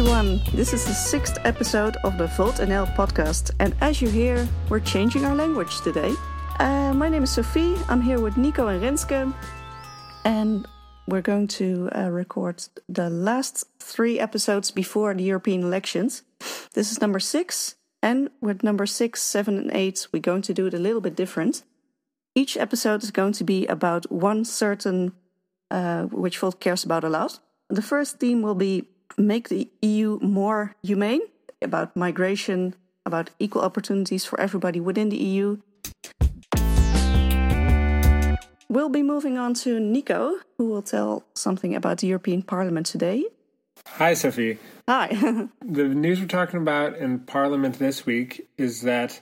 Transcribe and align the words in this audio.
everyone. 0.00 0.40
This 0.54 0.72
is 0.72 0.86
the 0.86 0.94
sixth 0.94 1.36
episode 1.44 1.98
of 2.04 2.16
the 2.16 2.26
Volt 2.28 2.54
NL 2.54 2.86
podcast, 2.96 3.50
and 3.58 3.76
as 3.82 4.00
you 4.00 4.08
hear, 4.08 4.48
we're 4.70 4.80
changing 4.80 5.26
our 5.26 5.34
language 5.34 5.82
today. 5.82 6.14
Uh, 6.58 6.94
my 6.94 7.10
name 7.10 7.24
is 7.24 7.30
Sophie. 7.32 7.76
I'm 7.86 8.00
here 8.00 8.18
with 8.18 8.38
Nico 8.38 8.68
and 8.68 8.82
Renske, 8.82 9.34
and 10.24 10.66
we're 11.06 11.20
going 11.20 11.48
to 11.48 11.90
uh, 11.94 12.08
record 12.08 12.64
the 12.88 13.10
last 13.10 13.66
three 13.78 14.18
episodes 14.18 14.70
before 14.70 15.12
the 15.12 15.22
European 15.22 15.64
elections. 15.64 16.22
This 16.72 16.90
is 16.90 17.02
number 17.02 17.20
six, 17.20 17.74
and 18.02 18.30
with 18.40 18.62
number 18.62 18.86
six, 18.86 19.20
seven, 19.20 19.58
and 19.58 19.70
eight, 19.74 20.06
we're 20.14 20.22
going 20.22 20.42
to 20.42 20.54
do 20.54 20.66
it 20.66 20.72
a 20.72 20.78
little 20.78 21.02
bit 21.02 21.14
different. 21.14 21.62
Each 22.34 22.56
episode 22.56 23.02
is 23.02 23.10
going 23.10 23.34
to 23.34 23.44
be 23.44 23.66
about 23.66 24.10
one 24.10 24.46
certain 24.46 25.12
uh, 25.70 26.04
which 26.04 26.38
Volt 26.38 26.58
cares 26.58 26.84
about 26.84 27.04
a 27.04 27.10
lot. 27.10 27.38
The 27.68 27.82
first 27.82 28.18
theme 28.18 28.40
will 28.40 28.54
be 28.54 28.88
make 29.16 29.48
the 29.48 29.70
EU 29.82 30.18
more 30.20 30.74
humane 30.82 31.20
about 31.62 31.96
migration, 31.96 32.74
about 33.04 33.30
equal 33.38 33.62
opportunities 33.62 34.24
for 34.24 34.40
everybody 34.40 34.80
within 34.80 35.08
the 35.08 35.16
EU. 35.16 35.58
We'll 38.68 38.88
be 38.88 39.02
moving 39.02 39.36
on 39.36 39.54
to 39.54 39.80
Nico, 39.80 40.38
who 40.56 40.68
will 40.68 40.82
tell 40.82 41.24
something 41.34 41.74
about 41.74 41.98
the 41.98 42.06
European 42.06 42.42
Parliament 42.42 42.86
today. 42.86 43.24
Hi, 43.86 44.14
Sophie. 44.14 44.58
Hi. 44.88 45.08
the 45.60 45.88
news 45.88 46.20
we're 46.20 46.26
talking 46.26 46.60
about 46.60 46.96
in 46.96 47.18
Parliament 47.20 47.78
this 47.78 48.06
week 48.06 48.48
is 48.56 48.82
that 48.82 49.20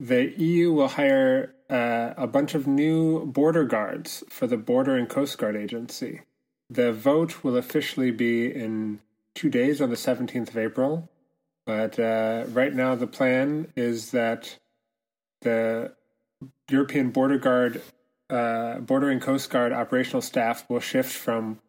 the 0.00 0.32
EU 0.36 0.72
will 0.72 0.88
hire 0.88 1.54
uh, 1.70 2.14
a 2.16 2.26
bunch 2.26 2.54
of 2.54 2.66
new 2.66 3.26
border 3.26 3.64
guards 3.64 4.24
for 4.28 4.46
the 4.46 4.56
Border 4.56 4.96
and 4.96 5.08
Coast 5.08 5.38
Guard 5.38 5.56
Agency. 5.56 6.22
The 6.70 6.92
vote 6.92 7.44
will 7.44 7.56
officially 7.56 8.10
be 8.10 8.52
in 8.52 9.00
two 9.34 9.48
days 9.48 9.80
on 9.80 9.90
the 9.90 9.96
17th 9.96 10.48
of 10.48 10.58
April. 10.58 11.08
But 11.64 11.98
uh, 11.98 12.44
right 12.48 12.74
now, 12.74 12.94
the 12.94 13.06
plan 13.06 13.72
is 13.76 14.10
that 14.12 14.56
the 15.42 15.92
European 16.70 17.10
Border 17.10 17.38
Guard, 17.38 17.82
uh, 18.30 18.78
Border 18.78 19.10
and 19.10 19.20
Coast 19.20 19.50
Guard 19.50 19.72
operational 19.72 20.22
staff 20.22 20.68
will 20.68 20.80
shift 20.80 21.12
from 21.12 21.60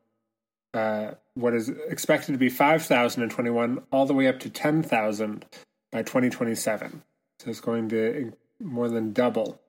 uh, 0.73 1.11
what 1.33 1.53
is 1.53 1.69
expected 1.69 2.31
to 2.31 2.37
be 2.37 2.49
5,021 2.49 3.83
all 3.91 4.05
the 4.05 4.13
way 4.13 4.27
up 4.27 4.39
to 4.39 4.49
10,000 4.49 5.45
by 5.91 6.03
2027. 6.03 7.01
So 7.39 7.49
it's 7.49 7.61
going 7.61 7.89
to 7.89 8.33
more 8.59 8.89
than 8.89 9.13
double 9.13 9.59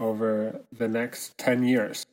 over 0.00 0.60
the 0.72 0.88
next 0.88 1.36
10 1.38 1.64
years. 1.64 2.04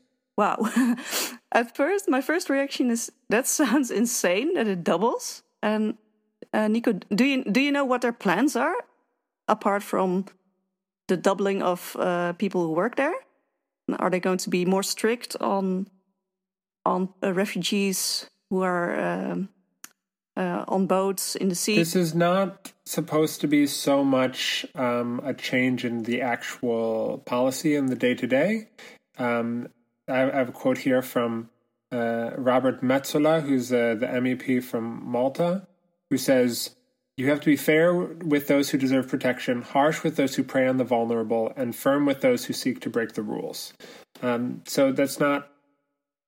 Wow. 0.42 0.58
At 1.52 1.76
first, 1.76 2.10
my 2.10 2.22
first 2.22 2.50
reaction 2.50 2.90
is 2.90 3.12
that 3.30 3.46
sounds 3.60 3.92
insane 3.92 4.56
that 4.56 4.68
it 4.68 4.84
doubles. 4.84 5.44
And 5.62 5.98
uh, 6.52 6.68
Nico, 6.68 6.94
do 6.94 7.26
you 7.26 7.44
do 7.44 7.62
you 7.62 7.72
know 7.72 7.86
what 7.86 8.02
their 8.02 8.14
plans 8.14 8.56
are 8.56 8.76
apart 9.48 9.84
from 9.84 10.26
the 11.08 11.18
doubling 11.18 11.62
of 11.62 11.96
uh, 12.00 12.34
people 12.34 12.62
who 12.62 12.74
work 12.74 12.96
there? 12.96 13.14
Are 14.00 14.10
they 14.10 14.20
going 14.20 14.40
to 14.40 14.50
be 14.50 14.66
more 14.66 14.84
strict 14.84 15.36
on 15.40 15.88
on 16.86 17.10
uh, 17.22 17.34
refugees 17.34 18.28
who 18.50 18.64
are 18.64 19.00
um, 19.00 19.50
uh, 20.36 20.66
on 20.68 20.88
boats 20.88 21.36
in 21.36 21.50
the 21.50 21.56
sea? 21.56 21.76
This 21.76 21.96
is 21.96 22.16
not 22.16 22.74
supposed 22.86 23.42
to 23.42 23.48
be 23.48 23.68
so 23.68 24.04
much 24.04 24.66
um, 24.74 25.22
a 25.24 25.36
change 25.36 25.86
in 25.86 26.04
the 26.04 26.22
actual 26.22 27.22
policy 27.28 27.76
in 27.76 27.86
the 27.86 27.96
day 27.96 28.16
to 28.16 28.26
day. 28.26 28.70
I 30.12 30.38
have 30.38 30.50
a 30.50 30.52
quote 30.52 30.80
here 30.80 31.02
from 31.02 31.50
uh, 31.92 32.32
Roberta 32.38 32.80
Metsola, 32.80 33.42
who's 33.42 33.72
uh, 33.72 33.96
the 34.00 34.08
MEP 34.08 34.64
from 34.64 35.04
Malta, 35.06 35.68
who 36.10 36.18
says, 36.18 36.76
You 37.18 37.30
have 37.30 37.40
to 37.42 37.46
be 37.46 37.56
fair 37.56 37.94
with 37.94 38.48
those 38.48 38.70
who 38.70 38.78
deserve 38.78 39.08
protection, 39.08 39.62
harsh 39.62 40.04
with 40.04 40.16
those 40.16 40.36
who 40.36 40.44
prey 40.44 40.68
on 40.68 40.78
the 40.78 40.84
vulnerable, 40.84 41.52
and 41.56 41.76
firm 41.76 42.06
with 42.06 42.22
those 42.22 42.46
who 42.46 42.54
seek 42.54 42.82
to 42.82 42.90
break 42.90 43.14
the 43.14 43.22
rules. 43.22 43.74
Um, 44.22 44.62
so 44.66 44.92
that's 44.92 45.20
not 45.20 45.50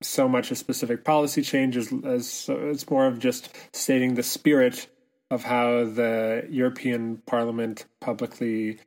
so 0.02 0.28
much 0.28 0.52
a 0.52 0.56
specific 0.56 1.06
policy 1.06 1.42
change 1.42 1.78
as, 1.78 1.94
as 2.04 2.50
it's 2.50 2.90
more 2.90 3.06
of 3.06 3.20
just 3.20 3.56
stating 3.74 4.16
the 4.16 4.24
spirit 4.24 4.88
of 5.32 5.44
how 5.44 5.86
the 5.86 6.46
European 6.50 7.22
Parliament 7.26 7.86
publicly 8.02 8.80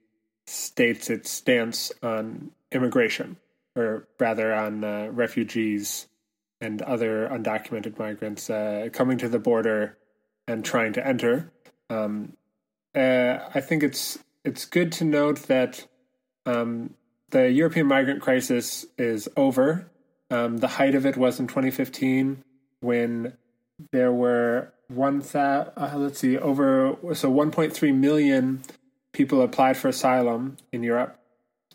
states 0.47 1.11
its 1.11 1.31
stance 1.31 1.91
on 2.03 2.51
immigration 2.71 3.37
or 3.77 4.09
rather 4.19 4.55
on 4.55 4.83
uh, 4.83 5.09
refugees 5.13 6.09
and 6.61 6.81
other 6.83 7.29
undocumented 7.31 7.99
migrants 7.99 8.49
uh, 8.49 8.89
coming 8.93 9.19
to 9.19 9.29
the 9.29 9.39
border 9.39 9.99
and 10.49 10.65
trying 10.65 10.95
to 10.95 11.07
enter. 11.07 11.53
Um, 11.91 12.33
uh, 12.95 13.39
I 13.55 13.61
think 13.61 13.83
it's 13.83 14.19
it's 14.45 14.65
good 14.65 14.93
to 14.93 15.05
note 15.05 15.43
that 15.49 15.87
um, 16.47 16.95
the 17.31 17.51
European 17.51 17.87
migrant 17.87 18.23
crisis 18.23 18.87
is 18.97 19.29
over. 19.37 19.91
Um, 20.31 20.59
the 20.59 20.69
height 20.69 20.95
of 20.95 21.05
it 21.05 21.17
was 21.17 21.39
in 21.39 21.47
2015 21.47 22.43
when 22.81 23.35
there 23.93 24.13
were 24.13 24.73
one 24.89 25.23
uh, 25.35 25.93
let's 25.97 26.21
see 26.21 26.39
over 26.39 26.97
so 27.13 27.31
1.3 27.31 27.95
million 27.95 28.63
people 29.13 29.43
applied 29.43 29.77
for 29.77 29.89
asylum 29.89 30.57
in 30.73 30.83
Europe 30.83 31.19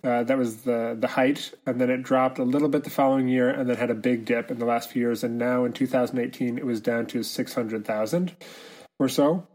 uh, 0.04 0.24
that 0.24 0.38
was 0.38 0.58
the 0.58 0.98
the 1.00 1.08
height, 1.08 1.54
and 1.66 1.80
then 1.80 1.90
it 1.90 2.02
dropped 2.02 2.40
a 2.40 2.44
little 2.44 2.70
bit 2.70 2.84
the 2.84 2.90
following 2.90 3.28
year, 3.28 3.50
and 3.50 3.70
then 3.70 3.78
had 3.78 3.92
a 3.92 3.96
big 3.96 4.26
dip 4.26 4.50
in 4.50 4.58
the 4.58 4.66
last 4.66 4.90
few 4.90 5.02
years. 5.02 5.24
And 5.24 5.38
now 5.38 5.64
in 5.64 5.74
2018, 5.74 6.58
it 6.58 6.66
was 6.66 6.82
down 6.82 7.06
to 7.08 7.22
600,000 7.22 8.36
or 8.98 9.10
so, 9.10 9.48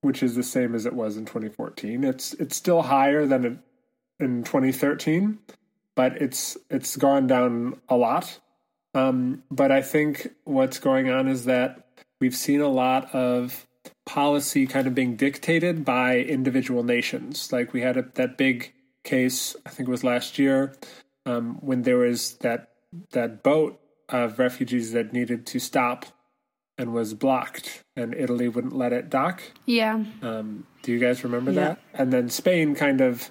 which 0.00 0.22
is 0.22 0.34
the 0.34 0.42
same 0.42 0.74
as 0.74 0.84
it 0.84 0.94
was 0.94 1.16
in 1.16 1.26
2014. 1.26 2.02
It's 2.02 2.34
it's 2.34 2.56
still 2.56 2.82
higher 2.82 3.24
than 3.24 3.44
it, 3.44 3.58
in 4.18 4.42
2013, 4.42 5.38
but 5.94 6.20
it's 6.20 6.56
it's 6.70 6.96
gone 6.96 7.28
down 7.28 7.80
a 7.88 7.96
lot. 7.96 8.40
Um, 8.94 9.42
but 9.50 9.70
I 9.70 9.82
think 9.82 10.28
what's 10.44 10.78
going 10.78 11.10
on 11.10 11.28
is 11.28 11.44
that 11.44 11.86
we've 12.20 12.34
seen 12.34 12.60
a 12.60 12.68
lot 12.68 13.14
of 13.14 13.66
policy 14.06 14.66
kind 14.66 14.86
of 14.86 14.94
being 14.94 15.16
dictated 15.16 15.84
by 15.84 16.18
individual 16.18 16.82
nations. 16.82 17.52
Like 17.52 17.72
we 17.72 17.80
had 17.80 17.96
a, 17.96 18.02
that 18.14 18.36
big 18.36 18.72
case, 19.04 19.54
I 19.64 19.70
think 19.70 19.88
it 19.88 19.92
was 19.92 20.02
last 20.04 20.38
year, 20.38 20.74
um, 21.26 21.58
when 21.60 21.82
there 21.82 21.98
was 21.98 22.34
that 22.38 22.70
that 23.12 23.42
boat 23.42 23.80
of 24.08 24.38
refugees 24.38 24.92
that 24.92 25.12
needed 25.12 25.46
to 25.46 25.58
stop 25.58 26.06
and 26.76 26.92
was 26.92 27.14
blocked, 27.14 27.84
and 27.96 28.14
Italy 28.14 28.48
wouldn't 28.48 28.76
let 28.76 28.92
it 28.92 29.08
dock. 29.08 29.42
Yeah. 29.64 30.04
Um, 30.22 30.66
do 30.82 30.92
you 30.92 30.98
guys 30.98 31.22
remember 31.22 31.52
yeah. 31.52 31.60
that? 31.60 31.78
And 31.94 32.12
then 32.12 32.28
Spain 32.28 32.74
kind 32.74 33.00
of 33.00 33.30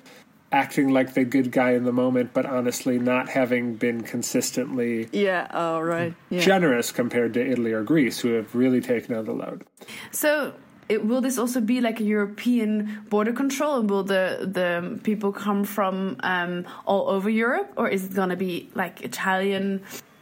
acting 0.53 0.89
like 0.89 1.13
the 1.13 1.25
good 1.25 1.51
guy 1.51 1.71
in 1.71 1.83
the 1.83 1.91
moment, 1.91 2.31
but 2.33 2.45
honestly 2.45 2.99
not 2.99 3.27
having 3.27 3.75
been 3.75 4.01
consistently 4.01 5.09
yeah, 5.11 5.47
oh, 5.51 5.79
right. 5.79 6.13
yeah. 6.29 6.39
generous 6.39 6.91
compared 6.91 7.33
to 7.33 7.45
Italy 7.45 7.73
or 7.73 7.83
Greece, 7.83 8.19
who 8.19 8.33
have 8.33 8.53
really 8.53 8.79
taken 8.79 9.15
on 9.15 9.25
the 9.25 9.33
load. 9.33 9.65
So 10.11 10.53
it, 10.93 11.05
will 11.05 11.21
this 11.21 11.37
also 11.37 11.59
be 11.59 11.81
like 11.81 11.99
a 11.99 12.03
European 12.03 13.05
border 13.09 13.33
control? 13.33 13.79
And 13.79 13.89
will 13.89 14.03
the 14.03 14.47
the 14.59 14.99
people 15.03 15.31
come 15.31 15.63
from 15.63 16.17
um, 16.21 16.65
all 16.85 17.09
over 17.09 17.29
Europe, 17.29 17.73
or 17.75 17.89
is 17.89 18.05
it 18.05 18.13
going 18.13 18.29
to 18.29 18.37
be 18.37 18.69
like 18.75 19.01
Italian? 19.01 19.81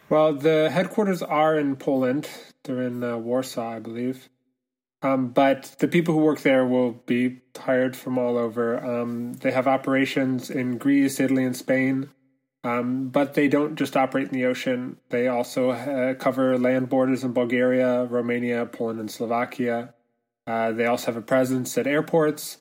Well, 0.09 0.33
the 0.33 0.69
headquarters 0.69 1.21
are 1.21 1.57
in 1.57 1.75
Poland. 1.75 2.27
They're 2.63 2.81
in 2.81 3.03
uh, 3.03 3.17
Warsaw, 3.17 3.77
I 3.77 3.79
believe. 3.79 4.29
Um, 5.03 5.29
but 5.29 5.75
the 5.79 5.87
people 5.87 6.13
who 6.13 6.21
work 6.21 6.41
there 6.41 6.65
will 6.65 6.91
be 7.05 7.41
hired 7.57 7.95
from 7.95 8.17
all 8.19 8.37
over. 8.37 8.77
Um, 8.83 9.33
they 9.41 9.51
have 9.51 9.67
operations 9.67 10.49
in 10.49 10.77
Greece, 10.77 11.19
Italy, 11.19 11.43
and 11.43 11.55
Spain. 11.55 12.09
Um, 12.63 13.09
but 13.09 13.33
they 13.33 13.47
don't 13.47 13.75
just 13.75 13.97
operate 13.97 14.27
in 14.27 14.33
the 14.33 14.45
ocean. 14.45 14.97
They 15.09 15.27
also 15.27 15.71
uh, 15.71 16.13
cover 16.13 16.57
land 16.59 16.89
borders 16.89 17.23
in 17.23 17.33
Bulgaria, 17.33 18.05
Romania, 18.05 18.67
Poland, 18.67 18.99
and 18.99 19.09
Slovakia. 19.09 19.95
Uh, 20.51 20.73
they 20.73 20.85
also 20.85 21.05
have 21.05 21.15
a 21.15 21.21
presence 21.21 21.77
at 21.77 21.87
airports. 21.87 22.57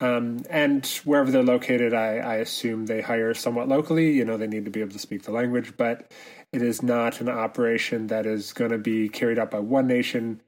Um, 0.00 0.42
and 0.50 0.86
wherever 1.04 1.30
they're 1.30 1.42
located, 1.42 1.94
I, 1.94 2.16
I, 2.18 2.34
assume 2.36 2.84
they 2.84 3.00
hire 3.00 3.32
somewhat 3.32 3.68
locally. 3.68 4.12
You 4.12 4.26
know, 4.26 4.36
they 4.36 4.46
need 4.46 4.66
to 4.66 4.70
be 4.70 4.80
able 4.80 4.92
to 4.92 4.98
speak 4.98 5.22
the 5.22 5.30
language, 5.30 5.74
but 5.78 6.12
it 6.52 6.60
is 6.60 6.82
not 6.82 7.20
an 7.22 7.30
operation 7.30 8.08
that 8.08 8.26
is 8.26 8.52
going 8.52 8.72
to 8.72 8.78
be 8.78 9.08
carried 9.08 9.38
out 9.38 9.50
by 9.50 9.58
one 9.58 9.86
nation 9.86 10.42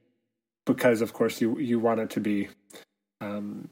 because, 0.67 1.01
of 1.01 1.13
course, 1.13 1.41
you 1.41 1.57
you 1.57 1.79
want 1.79 1.99
it 1.99 2.11
to 2.11 2.19
be 2.19 2.49
um, 3.21 3.69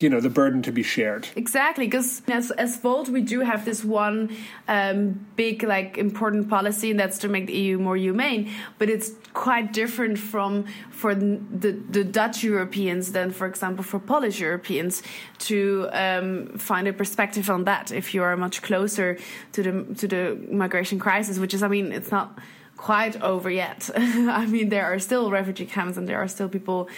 you 0.00 0.10
know 0.10 0.20
the 0.20 0.28
burden 0.28 0.60
to 0.60 0.70
be 0.70 0.82
shared 0.82 1.26
exactly 1.36 1.86
because 1.86 2.20
as 2.28 2.50
as 2.50 2.76
Volt 2.76 3.08
we 3.08 3.22
do 3.22 3.40
have 3.40 3.64
this 3.64 3.82
one 3.82 4.36
um, 4.68 5.26
big 5.36 5.62
like 5.62 5.96
important 5.96 6.50
policy 6.50 6.90
and 6.90 7.00
that's 7.00 7.16
to 7.18 7.28
make 7.28 7.46
the 7.46 7.54
eu 7.54 7.78
more 7.78 7.96
humane 7.96 8.50
but 8.76 8.90
it's 8.90 9.12
quite 9.32 9.72
different 9.72 10.18
from 10.18 10.66
for 10.90 11.14
the 11.14 11.70
the 11.88 12.04
dutch 12.04 12.44
europeans 12.44 13.12
than 13.12 13.30
for 13.30 13.46
example 13.46 13.82
for 13.82 13.98
polish 13.98 14.38
europeans 14.38 15.02
to 15.38 15.88
um, 15.92 16.48
find 16.58 16.86
a 16.86 16.92
perspective 16.92 17.48
on 17.48 17.64
that 17.64 17.90
if 17.90 18.12
you 18.12 18.22
are 18.22 18.36
much 18.36 18.60
closer 18.60 19.16
to 19.52 19.62
the 19.62 19.94
to 19.94 20.06
the 20.06 20.38
migration 20.50 20.98
crisis 20.98 21.38
which 21.38 21.54
is 21.54 21.62
i 21.62 21.68
mean 21.68 21.90
it's 21.90 22.10
not 22.10 22.38
quite 22.76 23.20
over 23.22 23.50
yet. 23.50 23.88
I 23.96 24.44
mean, 24.44 24.68
there 24.68 24.84
are 24.84 24.98
still 24.98 25.30
refugee 25.30 25.64
camps 25.64 25.96
and 25.96 26.06
there 26.06 26.18
are 26.18 26.28
still 26.28 26.48
people 26.48 26.88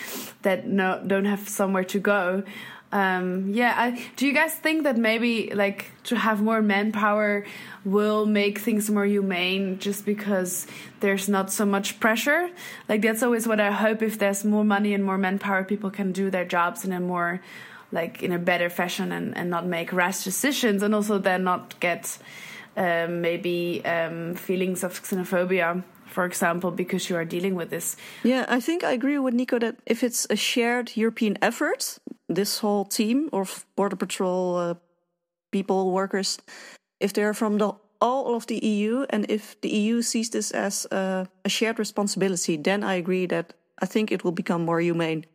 that 0.42 0.66
no, 0.66 1.00
don't 1.06 1.24
have 1.24 1.48
somewhere 1.48 1.84
to 1.84 2.00
go. 2.00 2.42
Um, 2.90 3.50
yeah, 3.50 3.74
I, 3.76 4.08
do 4.16 4.26
you 4.26 4.32
guys 4.32 4.54
think 4.54 4.84
that 4.84 4.96
maybe 4.96 5.52
like 5.54 5.90
to 6.04 6.16
have 6.16 6.40
more 6.40 6.62
manpower 6.62 7.44
will 7.84 8.24
make 8.24 8.58
things 8.60 8.88
more 8.88 9.04
humane 9.04 9.78
just 9.78 10.06
because 10.06 10.66
there's 11.00 11.28
not 11.28 11.52
so 11.52 11.66
much 11.66 12.00
pressure? 12.00 12.48
Like 12.88 13.02
that's 13.02 13.22
always 13.22 13.46
what 13.46 13.60
I 13.60 13.72
hope. 13.72 14.02
If 14.02 14.18
there's 14.18 14.44
more 14.44 14.64
money 14.64 14.94
and 14.94 15.04
more 15.04 15.18
manpower, 15.18 15.64
people 15.64 15.90
can 15.90 16.12
do 16.12 16.30
their 16.30 16.46
jobs 16.46 16.84
in 16.84 16.92
a 16.92 17.00
more 17.00 17.42
like 17.92 18.22
in 18.22 18.32
a 18.32 18.38
better 18.38 18.70
fashion 18.70 19.12
and, 19.12 19.36
and 19.36 19.50
not 19.50 19.66
make 19.66 19.92
rash 19.92 20.24
decisions 20.24 20.82
and 20.82 20.94
also 20.94 21.18
then 21.18 21.44
not 21.44 21.78
get 21.80 22.18
um, 22.76 23.20
maybe 23.20 23.82
um, 23.84 24.34
feelings 24.34 24.84
of 24.84 25.02
xenophobia 25.02 25.82
for 26.08 26.24
example, 26.24 26.70
because 26.70 27.08
you 27.08 27.16
are 27.16 27.24
dealing 27.24 27.54
with 27.54 27.70
this. 27.70 27.96
Yeah, 28.22 28.44
I 28.48 28.60
think 28.60 28.82
I 28.84 28.92
agree 28.92 29.18
with 29.18 29.34
Nico 29.34 29.58
that 29.58 29.76
if 29.86 30.02
it's 30.02 30.26
a 30.30 30.36
shared 30.36 30.96
European 30.96 31.38
effort, 31.42 31.98
this 32.28 32.58
whole 32.58 32.84
team 32.84 33.28
of 33.32 33.66
Border 33.76 33.96
Patrol 33.96 34.56
uh, 34.56 34.74
people, 35.50 35.92
workers, 35.92 36.38
if 37.00 37.12
they're 37.12 37.34
from 37.34 37.58
the 37.58 37.72
all 38.00 38.36
of 38.36 38.46
the 38.46 38.64
EU 38.64 39.06
and 39.10 39.26
if 39.28 39.60
the 39.60 39.68
EU 39.68 40.02
sees 40.02 40.30
this 40.30 40.52
as 40.52 40.86
a, 40.92 41.26
a 41.44 41.48
shared 41.48 41.78
responsibility, 41.78 42.56
then 42.56 42.84
I 42.84 42.94
agree 42.94 43.26
that 43.26 43.54
I 43.82 43.86
think 43.86 44.12
it 44.12 44.22
will 44.22 44.32
become 44.32 44.64
more 44.64 44.80
humane. 44.80 45.26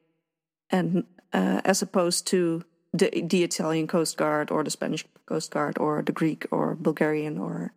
And 0.70 1.04
uh, 1.34 1.62
as 1.66 1.82
opposed 1.82 2.26
to 2.28 2.64
the 2.94 3.10
the 3.28 3.44
Italian 3.44 3.88
Coast 3.88 4.18
Guard 4.18 4.52
or 4.52 4.64
the 4.64 4.70
Spanish 4.70 5.06
Coast 5.26 5.52
Guard 5.52 5.78
or 5.78 6.02
the 6.02 6.12
Greek 6.12 6.46
or 6.52 6.76
Bulgarian 6.76 7.38
or 7.38 7.74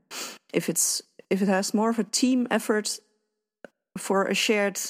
if 0.52 0.68
it's 0.68 1.02
if 1.30 1.42
it 1.42 1.48
has 1.48 1.74
more 1.74 1.90
of 1.90 1.98
a 1.98 2.04
team 2.04 2.46
effort 2.50 2.98
for 3.96 4.24
a 4.24 4.34
shared 4.34 4.80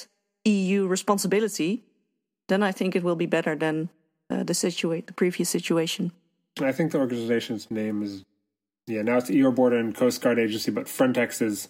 EU 0.45 0.87
responsibility, 0.87 1.83
then 2.49 2.63
I 2.63 2.73
think 2.73 2.95
it 2.95 3.03
will 3.03 3.17
be 3.17 3.27
better 3.27 3.57
than 3.57 3.89
uh, 4.31 4.43
the 4.43 4.53
situa- 4.53 5.07
the 5.07 5.13
previous 5.13 5.49
situation. 5.49 6.13
I 6.61 6.73
think 6.73 6.93
the 6.93 6.99
organization's 6.99 7.71
name 7.71 8.03
is 8.03 8.25
yeah 8.87 9.03
now 9.03 9.19
it's 9.19 9.31
EU 9.31 9.51
Border 9.51 9.79
and 9.79 9.95
Coast 9.95 10.21
Guard 10.21 10.39
Agency, 10.39 10.71
but 10.71 10.87
Frontex 10.87 11.43
is 11.43 11.69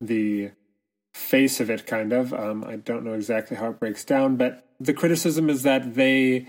the 0.00 0.50
face 1.14 1.60
of 1.60 1.70
it, 1.70 1.86
kind 1.86 2.12
of. 2.12 2.34
Um, 2.34 2.64
I 2.64 2.76
don't 2.76 3.04
know 3.04 3.14
exactly 3.14 3.56
how 3.56 3.70
it 3.70 3.80
breaks 3.80 4.04
down, 4.04 4.36
but 4.36 4.66
the 4.80 4.92
criticism 4.92 5.48
is 5.48 5.62
that 5.62 5.94
they 5.94 6.48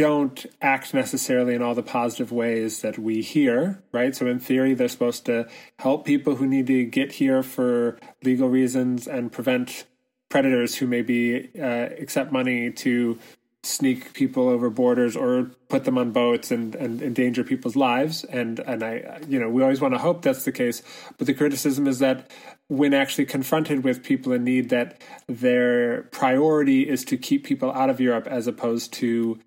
don't 0.00 0.46
act 0.62 0.94
necessarily 0.94 1.54
in 1.54 1.60
all 1.60 1.74
the 1.74 1.82
positive 1.82 2.32
ways 2.32 2.80
that 2.80 2.98
we 2.98 3.20
hear, 3.20 3.82
right? 3.92 4.16
So, 4.16 4.26
in 4.26 4.38
theory, 4.38 4.72
they're 4.72 4.88
supposed 4.88 5.26
to 5.26 5.46
help 5.78 6.06
people 6.06 6.36
who 6.36 6.46
need 6.46 6.68
to 6.68 6.86
get 6.86 7.12
here 7.12 7.42
for 7.42 7.98
legal 8.24 8.48
reasons 8.48 9.06
and 9.06 9.30
prevent 9.30 9.84
predators 10.30 10.76
who 10.76 10.86
maybe 10.86 11.50
uh, 11.60 11.90
accept 12.00 12.32
money 12.32 12.70
to 12.70 13.18
sneak 13.62 14.14
people 14.14 14.48
over 14.48 14.70
borders 14.70 15.16
or 15.16 15.50
put 15.68 15.84
them 15.84 15.98
on 15.98 16.12
boats 16.12 16.50
and, 16.50 16.74
and 16.76 17.02
endanger 17.02 17.44
people's 17.44 17.76
lives. 17.76 18.24
And 18.24 18.58
and 18.60 18.82
I, 18.82 19.20
you 19.28 19.38
know, 19.38 19.50
we 19.50 19.62
always 19.62 19.82
want 19.82 19.92
to 19.92 19.98
hope 19.98 20.22
that's 20.22 20.46
the 20.46 20.52
case. 20.52 20.82
But 21.18 21.26
the 21.26 21.34
criticism 21.34 21.86
is 21.86 21.98
that 21.98 22.30
when 22.68 22.94
actually 22.94 23.26
confronted 23.26 23.84
with 23.84 24.02
people 24.02 24.32
in 24.32 24.44
need, 24.44 24.70
that 24.70 25.02
their 25.26 26.04
priority 26.04 26.88
is 26.88 27.04
to 27.04 27.18
keep 27.18 27.44
people 27.44 27.70
out 27.70 27.90
of 27.90 28.00
Europe 28.00 28.26
as 28.26 28.46
opposed 28.46 28.94
to 28.94 29.38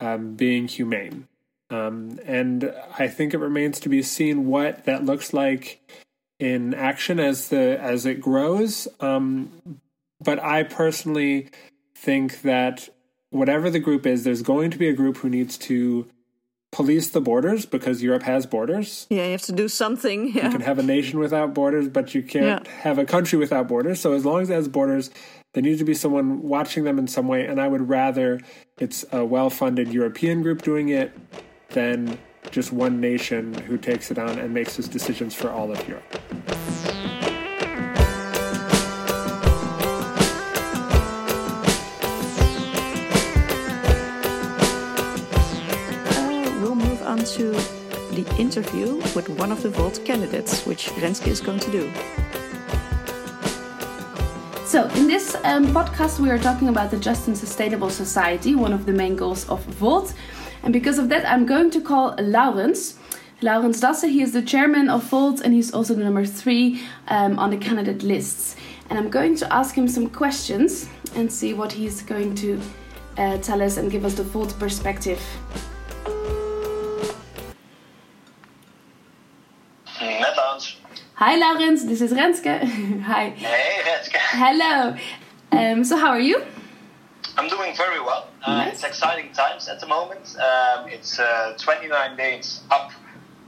um, 0.00 0.34
being 0.34 0.68
humane. 0.68 1.28
Um, 1.70 2.18
and 2.24 2.74
I 2.98 3.06
think 3.08 3.32
it 3.32 3.38
remains 3.38 3.78
to 3.80 3.88
be 3.88 4.02
seen 4.02 4.46
what 4.46 4.84
that 4.84 5.04
looks 5.04 5.32
like 5.32 5.80
in 6.38 6.74
action 6.74 7.20
as 7.20 7.48
the 7.48 7.78
as 7.80 8.06
it 8.06 8.20
grows. 8.20 8.88
Um, 8.98 9.80
but 10.22 10.42
I 10.42 10.64
personally 10.64 11.48
think 11.94 12.42
that 12.42 12.88
whatever 13.30 13.70
the 13.70 13.78
group 13.78 14.06
is, 14.06 14.24
there's 14.24 14.42
going 14.42 14.70
to 14.72 14.78
be 14.78 14.88
a 14.88 14.92
group 14.92 15.18
who 15.18 15.28
needs 15.28 15.56
to 15.58 16.08
police 16.72 17.10
the 17.10 17.20
borders 17.20 17.66
because 17.66 18.02
Europe 18.02 18.22
has 18.22 18.46
borders. 18.46 19.06
Yeah, 19.10 19.24
you 19.24 19.32
have 19.32 19.42
to 19.42 19.52
do 19.52 19.68
something. 19.68 20.32
Yeah. 20.34 20.46
You 20.46 20.52
can 20.52 20.60
have 20.60 20.78
a 20.78 20.82
nation 20.82 21.18
without 21.18 21.54
borders, 21.54 21.88
but 21.88 22.14
you 22.14 22.22
can't 22.22 22.66
yeah. 22.66 22.72
have 22.82 22.98
a 22.98 23.04
country 23.04 23.38
without 23.38 23.68
borders. 23.68 24.00
So 24.00 24.12
as 24.12 24.24
long 24.24 24.42
as 24.42 24.50
it 24.50 24.54
has 24.54 24.68
borders, 24.68 25.10
there 25.52 25.62
needs 25.62 25.80
to 25.80 25.84
be 25.84 25.94
someone 25.94 26.42
watching 26.42 26.84
them 26.84 26.98
in 26.98 27.08
some 27.08 27.26
way. 27.26 27.46
And 27.46 27.60
I 27.60 27.68
would 27.68 27.88
rather 27.88 28.40
it's 28.78 29.04
a 29.12 29.24
well 29.24 29.50
funded 29.50 29.92
European 29.92 30.42
group 30.42 30.62
doing 30.62 30.90
it 30.90 31.12
than 31.70 32.18
just 32.50 32.72
one 32.72 33.00
nation 33.00 33.54
who 33.54 33.76
takes 33.76 34.10
it 34.10 34.18
on 34.18 34.38
and 34.38 34.54
makes 34.54 34.76
those 34.76 34.88
decisions 34.88 35.34
for 35.34 35.50
all 35.50 35.70
of 35.70 35.88
Europe. 35.88 36.04
Uh, 46.16 46.60
we'll 46.62 46.74
move 46.74 47.02
on 47.02 47.18
to 47.18 47.52
the 48.12 48.26
interview 48.38 48.96
with 49.14 49.28
one 49.28 49.52
of 49.52 49.62
the 49.62 49.68
Volt 49.68 50.04
candidates, 50.04 50.64
which 50.64 50.86
Renske 50.90 51.28
is 51.28 51.40
going 51.40 51.60
to 51.60 51.70
do. 51.70 51.92
So, 54.70 54.86
in 54.90 55.08
this 55.08 55.34
um, 55.42 55.66
podcast, 55.74 56.20
we 56.20 56.30
are 56.30 56.38
talking 56.38 56.68
about 56.68 56.92
the 56.92 56.96
just 56.96 57.26
and 57.26 57.36
sustainable 57.36 57.90
society, 57.90 58.54
one 58.54 58.72
of 58.72 58.86
the 58.86 58.92
main 58.92 59.16
goals 59.16 59.48
of 59.48 59.64
Volt. 59.64 60.14
And 60.62 60.72
because 60.72 60.96
of 60.96 61.08
that, 61.08 61.26
I'm 61.26 61.44
going 61.44 61.72
to 61.72 61.80
call 61.80 62.14
Laurens. 62.20 62.96
Laurens 63.42 63.80
Dassen, 63.80 64.10
he 64.10 64.22
is 64.22 64.32
the 64.32 64.42
chairman 64.42 64.88
of 64.88 65.02
Volt 65.02 65.40
and 65.40 65.52
he's 65.52 65.74
also 65.74 65.94
the 65.94 66.04
number 66.04 66.24
three 66.24 66.80
um, 67.08 67.36
on 67.36 67.50
the 67.50 67.56
candidate 67.56 68.04
lists. 68.04 68.54
And 68.88 68.96
I'm 68.96 69.10
going 69.10 69.34
to 69.38 69.52
ask 69.52 69.74
him 69.74 69.88
some 69.88 70.08
questions 70.08 70.88
and 71.16 71.32
see 71.32 71.52
what 71.52 71.72
he's 71.72 72.02
going 72.02 72.36
to 72.36 72.60
uh, 73.18 73.38
tell 73.38 73.60
us 73.60 73.76
and 73.76 73.90
give 73.90 74.04
us 74.04 74.14
the 74.14 74.22
Volt 74.22 74.56
perspective 74.60 75.20
Hi, 81.20 81.36
Laurens. 81.36 81.84
This 81.84 82.00
is 82.00 82.12
Renske. 82.12 82.64
Hi. 83.04 83.28
Hey, 83.36 83.82
Renske. 83.84 84.16
Hello. 84.16 84.96
Um, 85.52 85.84
so, 85.84 85.98
how 85.98 86.08
are 86.08 86.18
you? 86.18 86.42
I'm 87.36 87.46
doing 87.46 87.76
very 87.76 88.00
well. 88.00 88.28
Uh, 88.42 88.54
nice. 88.54 88.72
It's 88.72 88.84
exciting 88.84 89.30
times 89.34 89.68
at 89.68 89.80
the 89.80 89.86
moment. 89.86 90.34
Um, 90.38 90.88
it's 90.88 91.18
uh, 91.18 91.52
29 91.58 92.16
days 92.16 92.62
up 92.70 92.92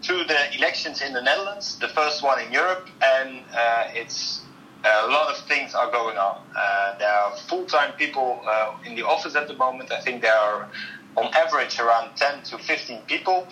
to 0.02 0.22
the 0.24 0.54
elections 0.54 1.00
in 1.00 1.14
the 1.14 1.22
Netherlands, 1.22 1.78
the 1.78 1.88
first 1.88 2.22
one 2.22 2.38
in 2.42 2.52
Europe, 2.52 2.90
and 3.00 3.40
uh, 3.54 3.84
it's 3.94 4.42
a 4.84 5.06
lot 5.06 5.34
of 5.34 5.38
things 5.46 5.74
are 5.74 5.90
going 5.90 6.18
on. 6.18 6.42
Uh, 6.54 6.98
there 6.98 7.08
are 7.08 7.34
full-time 7.48 7.94
people 7.94 8.42
uh, 8.46 8.74
in 8.84 8.96
the 8.96 9.02
office 9.06 9.34
at 9.34 9.48
the 9.48 9.56
moment. 9.56 9.90
I 9.92 10.00
think 10.02 10.20
there 10.20 10.36
are, 10.36 10.68
on 11.16 11.32
average, 11.32 11.80
around 11.80 12.16
10 12.16 12.42
to 12.50 12.58
15 12.58 13.00
people. 13.06 13.48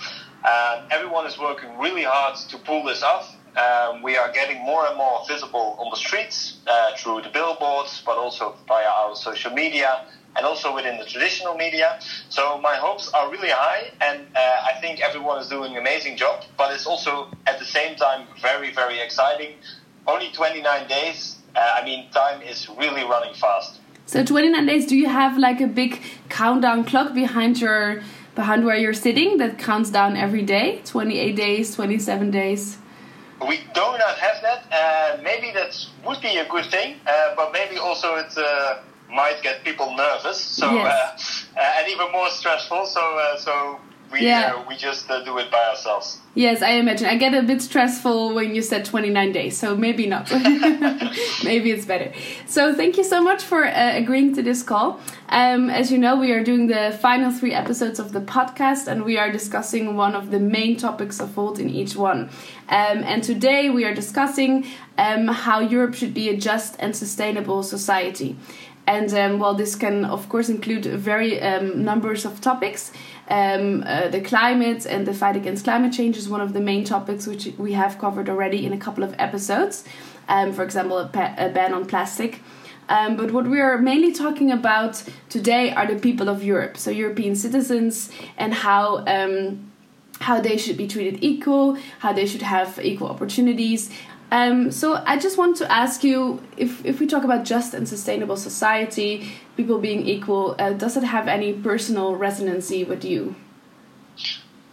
everyone 0.91 1.27
is 1.27 1.39
working 1.39 1.79
really 1.79 2.05
hard 2.05 2.37
to 2.51 2.59
pull 2.59 2.85
this 2.85 3.03
off 3.03 3.35
um, 3.57 4.03
we 4.03 4.17
are 4.17 4.31
getting 4.33 4.63
more 4.63 4.87
and 4.87 4.97
more 4.97 5.23
visible 5.27 5.77
on 5.79 5.91
the 5.91 5.97
streets 5.97 6.59
uh, 6.67 6.97
through 6.97 7.23
the 7.23 7.31
billboards, 7.31 8.03
but 8.05 8.17
also 8.17 8.55
via 8.69 8.87
our 8.87 9.17
social 9.17 9.53
media 9.53 10.07
and 10.37 10.47
also 10.47 10.75
within 10.75 10.99
the 10.99 11.05
traditional 11.05 11.55
media. 11.55 11.99
So 12.29 12.59
my 12.59 12.77
hopes 12.77 13.11
are 13.13 13.31
really 13.31 13.51
high, 13.51 13.91
and 14.01 14.21
uh, 14.35 14.71
I 14.71 14.81
think 14.81 15.01
everyone 15.01 15.41
is 15.41 15.49
doing 15.49 15.73
an 15.73 15.79
amazing 15.79 16.17
job. 16.17 16.45
But 16.57 16.73
it's 16.73 16.87
also 16.87 17.29
at 17.47 17.59
the 17.59 17.65
same 17.65 17.97
time 17.97 18.27
very, 18.41 18.73
very 18.73 19.01
exciting. 19.01 19.55
Only 20.07 20.31
29 20.31 20.89
days. 20.89 21.37
Uh, 21.55 21.79
I 21.79 21.85
mean, 21.85 22.11
time 22.11 22.43
is 22.43 22.69
really 22.69 23.03
running 23.03 23.35
fast. 23.35 23.81
So 24.07 24.25
29 24.25 24.67
days. 24.67 24.87
Do 24.87 24.97
you 24.97 25.09
have 25.09 25.37
like 25.39 25.61
a 25.61 25.67
big 25.67 26.01
countdown 26.29 26.85
clock 26.85 27.15
behind 27.15 27.61
your 27.61 28.03
behind 28.35 28.65
where 28.65 28.77
you're 28.77 28.95
sitting 28.95 29.39
that 29.39 29.59
counts 29.59 29.91
down 29.91 30.17
every 30.17 30.43
day? 30.43 30.81
28 30.85 31.37
days, 31.37 31.75
27 31.75 32.31
days. 32.31 32.79
We 33.47 33.59
do 33.75 33.87
not 34.05 34.19
have 34.19 34.43
that. 34.43 34.65
Uh, 34.71 35.23
maybe 35.23 35.51
that 35.53 35.75
would 36.07 36.21
be 36.21 36.37
a 36.37 36.49
good 36.49 36.67
thing, 36.67 36.97
uh, 37.07 37.35
but 37.37 37.53
maybe 37.53 37.79
also 37.79 38.17
it 38.17 38.37
uh, 38.37 38.79
might 39.11 39.43
get 39.43 39.65
people 39.65 39.97
nervous. 39.97 40.39
So 40.39 40.71
yes. 40.73 41.47
Uh, 41.57 41.61
uh, 41.61 41.79
and 41.79 41.89
even 41.89 42.13
more 42.13 42.29
stressful. 42.31 42.87
So 42.87 43.01
uh, 43.01 43.39
so 43.39 43.81
we 44.13 44.21
yeah. 44.21 44.67
we 44.69 44.77
just 44.77 45.09
do 45.09 45.39
it 45.39 45.51
by 45.51 45.65
ourselves. 45.71 46.19
Yes, 46.35 46.63
I 46.63 46.73
imagine. 46.73 47.07
I 47.09 47.17
get 47.17 47.35
a 47.35 47.43
bit 47.43 47.61
stressful 47.61 48.35
when 48.35 48.55
you 48.55 48.63
said 48.63 48.85
29 48.85 49.33
days, 49.33 49.57
so 49.57 49.77
maybe 49.77 50.07
not. 50.07 50.31
maybe 51.45 51.73
it's 51.73 51.87
better. 51.87 52.13
So, 52.47 52.73
thank 52.73 52.97
you 52.97 53.05
so 53.05 53.21
much 53.21 53.43
for 53.43 53.65
uh, 53.65 53.97
agreeing 53.97 54.35
to 54.37 54.43
this 54.43 54.63
call. 54.63 55.01
Um, 55.33 55.71
as 55.71 55.93
you 55.93 55.99
know, 55.99 56.17
we 56.17 56.33
are 56.33 56.43
doing 56.43 56.67
the 56.67 56.99
final 57.01 57.31
three 57.31 57.55
episodes 57.55 58.01
of 58.01 58.13
the 58.13 58.21
podcast, 58.21 58.89
and 58.89 59.05
we 59.05 59.17
are 59.17 59.31
discussing 59.31 59.97
one 59.97 60.17
of 60.17 60.33
the 60.33 60.41
main 60.41 60.77
topics 60.77 61.21
of 61.21 61.29
Volt 61.29 61.61
in 61.61 61.71
each 61.71 61.95
one. 61.95 62.23
Um, 62.69 63.05
and 63.05 63.23
today 63.23 63.71
we 63.71 63.85
are 63.85 63.95
discussing 63.95 64.67
um, 64.99 65.29
how 65.29 65.61
Europe 65.61 65.95
should 65.95 66.15
be 66.15 66.29
a 66.31 66.37
just 66.37 66.75
and 66.81 66.97
sustainable 66.97 67.63
society. 67.63 68.37
And 68.89 69.15
um, 69.15 69.57
this 69.57 69.77
can 69.77 70.05
of 70.05 70.29
course 70.29 70.49
include 70.49 70.85
very 70.85 71.41
um, 71.41 71.85
numbers 71.85 72.25
of 72.25 72.41
topics. 72.41 72.91
Um, 73.29 73.85
uh, 73.87 74.09
the 74.09 74.21
climate 74.21 74.85
and 74.85 75.07
the 75.07 75.15
fight 75.15 75.37
against 75.37 75.63
climate 75.63 75.93
change 75.93 76.17
is 76.17 76.29
one 76.29 76.41
of 76.41 76.55
the 76.55 76.61
main 76.61 76.83
topics 76.83 77.29
which 77.29 77.47
we 77.57 77.75
have 77.75 78.01
covered 78.01 78.29
already 78.29 78.67
in 78.67 78.73
a 78.73 78.79
couple 78.79 79.05
of 79.05 79.15
episodes. 79.17 79.85
Um, 80.29 80.53
for 80.53 80.65
example, 80.65 80.99
a, 80.99 81.05
a, 81.39 81.49
ban 81.51 81.73
on 81.73 81.87
plastic. 81.87 82.41
Um, 82.91 83.17
but 83.17 83.31
what 83.31 83.47
we 83.47 83.61
are 83.61 83.79
mainly 83.79 84.13
talking 84.13 84.51
about 84.51 85.03
today 85.29 85.73
are 85.73 85.87
the 85.87 85.99
people 85.99 86.29
of 86.29 86.43
Europe, 86.43 86.77
so 86.77 86.91
European 86.91 87.37
citizens, 87.37 88.11
and 88.37 88.53
how 88.53 89.05
um, 89.07 89.71
how 90.21 90.41
they 90.41 90.57
should 90.59 90.77
be 90.77 90.87
treated 90.87 91.25
equal, 91.25 91.79
how 92.01 92.13
they 92.13 92.27
should 92.27 92.43
have 92.43 92.79
equal 92.83 93.09
opportunities. 93.09 93.91
Um, 94.33 94.71
so 94.71 95.03
I 95.07 95.19
just 95.19 95.39
want 95.39 95.57
to 95.59 95.73
ask 95.73 96.05
you 96.05 96.43
if 96.57 96.85
if 96.85 97.01
we 97.01 97.07
talk 97.07 97.25
about 97.25 97.45
just 97.45 97.75
and 97.75 97.89
sustainable 97.89 98.37
society, 98.37 99.31
people 99.57 99.79
being 99.79 100.07
equal, 100.07 100.57
uh, 100.59 100.73
does 100.73 100.97
it 100.97 101.05
have 101.05 101.29
any 101.29 101.53
personal 101.53 102.17
resonancy 102.17 102.85
with 102.85 103.05
you? 103.05 103.35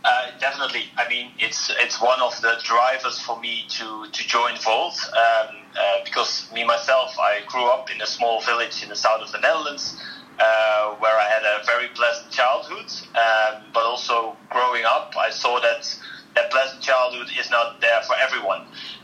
Uh, 0.07 0.31
definitely. 0.39 0.85
I 0.97 1.09
mean, 1.09 1.33
it's 1.37 1.69
it's 1.81 1.99
one 2.01 2.21
of 2.21 2.39
the 2.41 2.55
drivers 2.63 3.19
for 3.19 3.37
me 3.41 3.65
to 3.71 4.05
to 4.09 4.27
join 4.27 4.55
Volt 4.63 4.97
um, 5.11 5.55
uh, 5.75 5.99
because 6.05 6.49
me 6.53 6.63
myself, 6.63 7.11
I 7.19 7.41
grew 7.45 7.65
up 7.65 7.91
in 7.93 8.01
a 8.01 8.07
small 8.07 8.39
village 8.41 8.81
in 8.83 8.87
the 8.89 8.95
south 8.95 9.21
of 9.21 9.31
the 9.33 9.39
Netherlands. 9.39 9.99
Uh, 10.39 10.93
where 11.01 11.17
I 11.17 11.27
had 11.27 11.41
a 11.41 11.65
very 11.65 11.87
pleasant 11.95 12.31
childhood, 12.31 12.85
um, 13.15 13.63
but 13.73 13.81
also 13.83 14.37
growing 14.51 14.85
up, 14.85 15.15
I 15.19 15.31
saw 15.31 15.59
that 15.61 15.83
that 16.37 16.51
pleasant 16.51 16.81
childhood 16.83 17.29
is 17.39 17.49
not 17.49 17.81
there 17.81 18.01
for 18.03 18.15
everyone. 18.21 18.61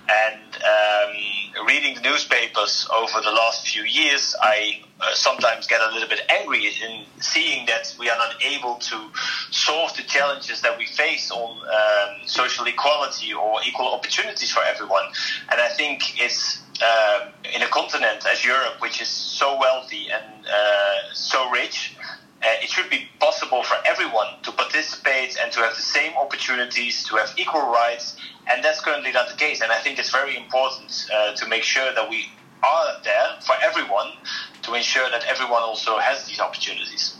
And 0.07 0.55
um, 0.75 1.65
reading 1.65 1.95
the 1.95 2.01
newspapers 2.01 2.87
over 2.93 3.21
the 3.21 3.31
last 3.31 3.67
few 3.67 3.83
years, 3.83 4.35
I 4.41 4.81
uh, 5.01 5.13
sometimes 5.15 5.65
get 5.65 5.81
a 5.81 5.91
little 5.93 6.09
bit 6.09 6.21
angry 6.29 6.65
in 6.67 7.05
seeing 7.19 7.65
that 7.65 7.95
we 7.97 8.09
are 8.09 8.17
not 8.17 8.35
able 8.43 8.75
to 8.75 8.97
solve 9.49 9.95
the 9.95 10.03
challenges 10.03 10.61
that 10.61 10.77
we 10.77 10.85
face 10.85 11.31
on 11.31 11.57
um, 11.57 12.27
social 12.27 12.65
equality 12.65 13.33
or 13.33 13.59
equal 13.65 13.87
opportunities 13.87 14.51
for 14.51 14.61
everyone. 14.63 15.05
And 15.49 15.59
I 15.59 15.69
think 15.69 16.21
it's 16.21 16.61
uh, 16.83 17.31
in 17.55 17.61
a 17.61 17.67
continent 17.69 18.25
as 18.29 18.45
Europe, 18.45 18.75
which 18.79 19.01
is 19.01 19.07
so 19.07 19.57
wealthy 19.57 20.07
and 20.11 20.45
uh, 20.45 21.13
so 21.13 21.49
rich, 21.49 21.95
it 22.43 22.69
should 22.69 22.89
be 22.89 23.07
possible 23.19 23.63
for 23.63 23.77
everyone 23.85 24.27
to 24.43 24.51
participate 24.51 25.37
and 25.39 25.51
to 25.51 25.59
have 25.59 25.75
the 25.75 25.81
same 25.81 26.13
opportunities, 26.17 27.03
to 27.05 27.15
have 27.15 27.33
equal 27.37 27.61
rights, 27.71 28.17
and 28.51 28.63
that's 28.63 28.81
currently 28.81 29.11
not 29.11 29.29
the 29.29 29.37
case. 29.37 29.61
And 29.61 29.71
I 29.71 29.79
think 29.79 29.99
it's 29.99 30.11
very 30.11 30.35
important 30.37 31.07
uh, 31.13 31.33
to 31.35 31.47
make 31.47 31.63
sure 31.63 31.93
that 31.93 32.09
we 32.09 32.27
are 32.63 33.01
there 33.03 33.37
for 33.41 33.55
everyone 33.61 34.11
to 34.63 34.73
ensure 34.73 35.09
that 35.09 35.23
everyone 35.25 35.63
also 35.63 35.97
has 35.99 36.25
these 36.25 36.39
opportunities. 36.39 37.17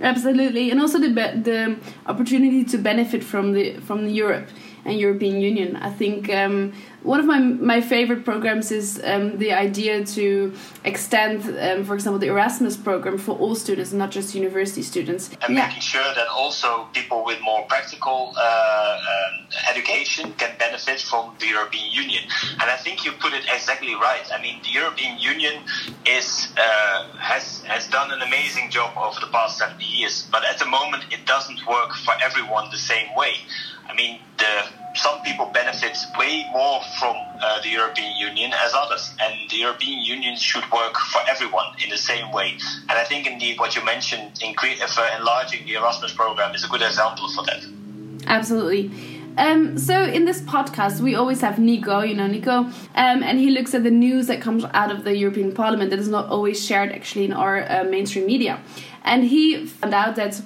Absolutely, 0.00 0.70
and 0.70 0.80
also 0.80 0.98
the 0.98 1.08
the 1.08 1.76
opportunity 2.06 2.64
to 2.64 2.78
benefit 2.78 3.22
from 3.22 3.52
the 3.52 3.80
from 3.80 4.08
Europe 4.08 4.48
and 4.84 4.98
European 4.98 5.40
Union. 5.40 5.76
I 5.76 5.90
think 5.90 6.30
um, 6.30 6.72
one 7.02 7.20
of 7.20 7.26
my 7.26 7.38
my 7.38 7.80
favorite 7.80 8.24
programs 8.24 8.70
is 8.70 9.00
um, 9.04 9.38
the 9.38 9.52
idea 9.52 10.04
to 10.04 10.52
extend, 10.84 11.42
um, 11.58 11.84
for 11.84 11.94
example, 11.94 12.18
the 12.18 12.28
Erasmus 12.28 12.76
program 12.76 13.16
for 13.16 13.36
all 13.38 13.54
students, 13.54 13.92
not 13.92 14.10
just 14.10 14.34
university 14.34 14.82
students. 14.82 15.30
And 15.42 15.54
yeah. 15.54 15.66
making 15.66 15.80
sure 15.80 16.14
that 16.14 16.28
also 16.28 16.88
people 16.92 17.24
with 17.24 17.40
more 17.42 17.62
practical 17.66 18.34
uh, 18.36 18.40
uh, 18.40 19.70
education 19.70 20.32
can 20.34 20.56
benefit 20.58 21.00
from 21.00 21.34
the 21.38 21.46
European 21.46 21.90
Union. 21.90 22.22
And 22.60 22.70
I 22.70 22.76
think 22.76 23.04
you 23.04 23.12
put 23.12 23.32
it 23.32 23.44
exactly 23.52 23.94
right. 23.94 24.26
I 24.32 24.40
mean, 24.42 24.60
the 24.62 24.70
European 24.70 25.18
Union 25.18 25.62
is 26.06 26.48
uh, 26.56 27.08
has 27.18 27.62
has 27.62 27.88
done 27.88 28.10
an 28.10 28.20
amazing 28.20 28.70
job 28.70 28.96
over 28.96 29.20
the 29.20 29.32
past 29.32 29.58
70 29.58 29.84
years, 29.84 30.28
but 30.30 30.44
at 30.44 30.58
the 30.58 30.66
moment 30.66 31.04
it 31.10 31.24
doesn't 31.26 31.66
work 31.66 31.94
for 32.04 32.14
everyone 32.22 32.70
the 32.70 32.84
same 32.92 33.14
way. 33.16 33.32
I 33.88 33.94
mean, 33.94 34.20
the, 34.38 34.64
some 34.94 35.20
people 35.22 35.46
benefit 35.46 35.96
way 36.18 36.46
more 36.52 36.80
from 36.98 37.16
uh, 37.40 37.60
the 37.62 37.68
European 37.68 38.16
Union 38.16 38.52
as 38.52 38.72
others, 38.74 39.12
and 39.20 39.48
the 39.50 39.56
European 39.56 40.00
Union 40.00 40.36
should 40.36 40.64
work 40.72 40.96
for 41.12 41.20
everyone 41.28 41.66
in 41.82 41.90
the 41.90 41.96
same 41.96 42.32
way. 42.32 42.58
And 42.88 42.92
I 42.92 43.04
think, 43.04 43.26
indeed, 43.26 43.58
what 43.58 43.76
you 43.76 43.84
mentioned, 43.84 44.34
incre- 44.40 44.80
uh, 44.80 45.16
enlarging 45.16 45.64
the 45.66 45.74
Erasmus 45.74 46.12
program, 46.12 46.54
is 46.54 46.64
a 46.64 46.68
good 46.68 46.82
example 46.82 47.28
for 47.32 47.44
that. 47.44 47.64
Absolutely. 48.26 48.90
Um, 49.38 49.78
so 49.78 50.02
in 50.02 50.24
this 50.24 50.42
podcast, 50.42 51.00
we 51.00 51.14
always 51.14 51.40
have 51.40 51.58
Nico, 51.58 52.00
you 52.00 52.14
know 52.14 52.26
Nico, 52.26 52.52
um, 52.52 52.72
and 52.94 53.38
he 53.38 53.50
looks 53.50 53.74
at 53.74 53.84
the 53.84 53.90
news 53.90 54.26
that 54.26 54.40
comes 54.42 54.64
out 54.74 54.90
of 54.90 55.04
the 55.04 55.16
European 55.16 55.52
Parliament 55.52 55.90
that 55.90 55.98
is 55.98 56.08
not 56.08 56.28
always 56.28 56.64
shared 56.64 56.90
actually 56.92 57.24
in 57.26 57.32
our 57.32 57.62
uh, 57.62 57.84
mainstream 57.84 58.26
media. 58.26 58.60
And 59.04 59.24
he 59.24 59.66
found 59.66 59.94
out 59.94 60.16
that 60.16 60.42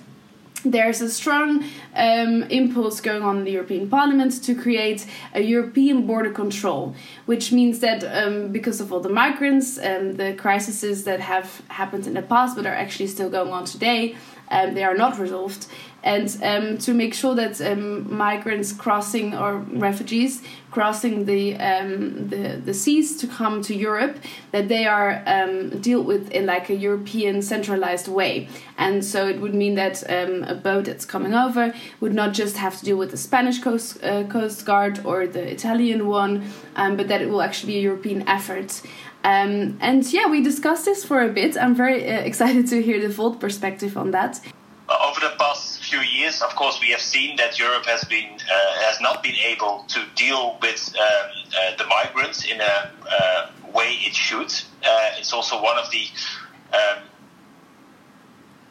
there's 0.64 1.00
a 1.00 1.10
strong 1.10 1.64
um, 1.94 2.42
impulse 2.44 3.00
going 3.00 3.22
on 3.22 3.38
in 3.38 3.44
the 3.44 3.52
European 3.52 3.88
Parliament 3.88 4.42
to 4.44 4.54
create 4.54 5.06
a 5.34 5.40
European 5.40 6.06
border 6.06 6.30
control, 6.30 6.94
which 7.26 7.52
means 7.52 7.80
that 7.80 8.02
um, 8.04 8.50
because 8.50 8.80
of 8.80 8.92
all 8.92 9.00
the 9.00 9.08
migrants 9.08 9.78
and 9.78 10.16
the 10.16 10.34
crises 10.34 11.04
that 11.04 11.20
have 11.20 11.62
happened 11.68 12.06
in 12.06 12.14
the 12.14 12.22
past 12.22 12.56
but 12.56 12.66
are 12.66 12.74
actually 12.74 13.06
still 13.06 13.30
going 13.30 13.52
on 13.52 13.64
today, 13.64 14.16
um, 14.50 14.74
they 14.74 14.84
are 14.84 14.96
not 14.96 15.18
resolved 15.18 15.66
and 16.04 16.38
um, 16.42 16.76
to 16.78 16.92
make 16.92 17.14
sure 17.14 17.34
that 17.34 17.60
um, 17.62 18.14
migrants 18.14 18.72
crossing 18.72 19.34
or 19.34 19.56
refugees 19.56 20.42
crossing 20.70 21.24
the, 21.24 21.54
um, 21.56 22.28
the 22.28 22.60
the 22.64 22.74
seas 22.74 23.16
to 23.16 23.26
come 23.26 23.62
to 23.62 23.74
Europe 23.74 24.16
that 24.50 24.68
they 24.68 24.86
are 24.86 25.22
um, 25.26 25.70
dealt 25.80 26.04
with 26.04 26.30
in 26.30 26.44
like 26.46 26.68
a 26.68 26.74
European 26.74 27.40
centralized 27.40 28.06
way, 28.06 28.48
and 28.76 29.04
so 29.04 29.26
it 29.26 29.40
would 29.40 29.54
mean 29.54 29.76
that 29.76 30.02
um, 30.10 30.42
a 30.44 30.54
boat 30.54 30.84
that's 30.84 31.06
coming 31.06 31.32
over 31.32 31.72
would 32.00 32.12
not 32.12 32.34
just 32.34 32.58
have 32.58 32.76
to 32.78 32.84
deal 32.84 32.98
with 32.98 33.10
the 33.10 33.16
Spanish 33.16 33.58
coast 33.60 34.02
uh, 34.04 34.24
coast 34.24 34.66
guard 34.66 35.00
or 35.06 35.26
the 35.26 35.50
Italian 35.50 36.06
one, 36.06 36.44
um, 36.76 36.96
but 36.96 37.08
that 37.08 37.22
it 37.22 37.30
will 37.30 37.42
actually 37.42 37.72
be 37.72 37.78
a 37.78 37.82
European 37.82 38.28
effort. 38.28 38.82
And 39.22 40.12
yeah, 40.12 40.26
we 40.28 40.42
discussed 40.42 40.84
this 40.84 41.02
for 41.02 41.22
a 41.22 41.28
bit. 41.28 41.56
I'm 41.56 41.74
very 41.74 42.04
uh, 42.06 42.20
excited 42.30 42.66
to 42.66 42.82
hear 42.82 43.00
the 43.00 43.08
Volt 43.08 43.40
perspective 43.40 43.96
on 43.96 44.10
that. 44.10 44.40
Over 44.86 45.20
the 45.20 45.32
past 45.38 45.73
years, 46.34 46.42
of 46.42 46.56
course, 46.56 46.78
we 46.80 46.90
have 46.90 47.00
seen 47.00 47.36
that 47.36 47.58
Europe 47.58 47.86
has 47.86 48.04
been 48.04 48.34
uh, 48.34 48.72
has 48.84 49.00
not 49.00 49.22
been 49.22 49.36
able 49.36 49.84
to 49.88 50.04
deal 50.16 50.58
with 50.60 50.94
um, 50.96 51.04
uh, 51.04 51.76
the 51.76 51.86
migrants 51.86 52.44
in 52.44 52.60
a 52.60 52.90
uh, 53.10 53.50
way 53.72 53.90
it 54.00 54.14
should. 54.14 54.52
Uh, 54.82 55.18
it's 55.18 55.32
also 55.32 55.62
one 55.62 55.78
of 55.78 55.90
the 55.90 56.06
um, 56.72 57.02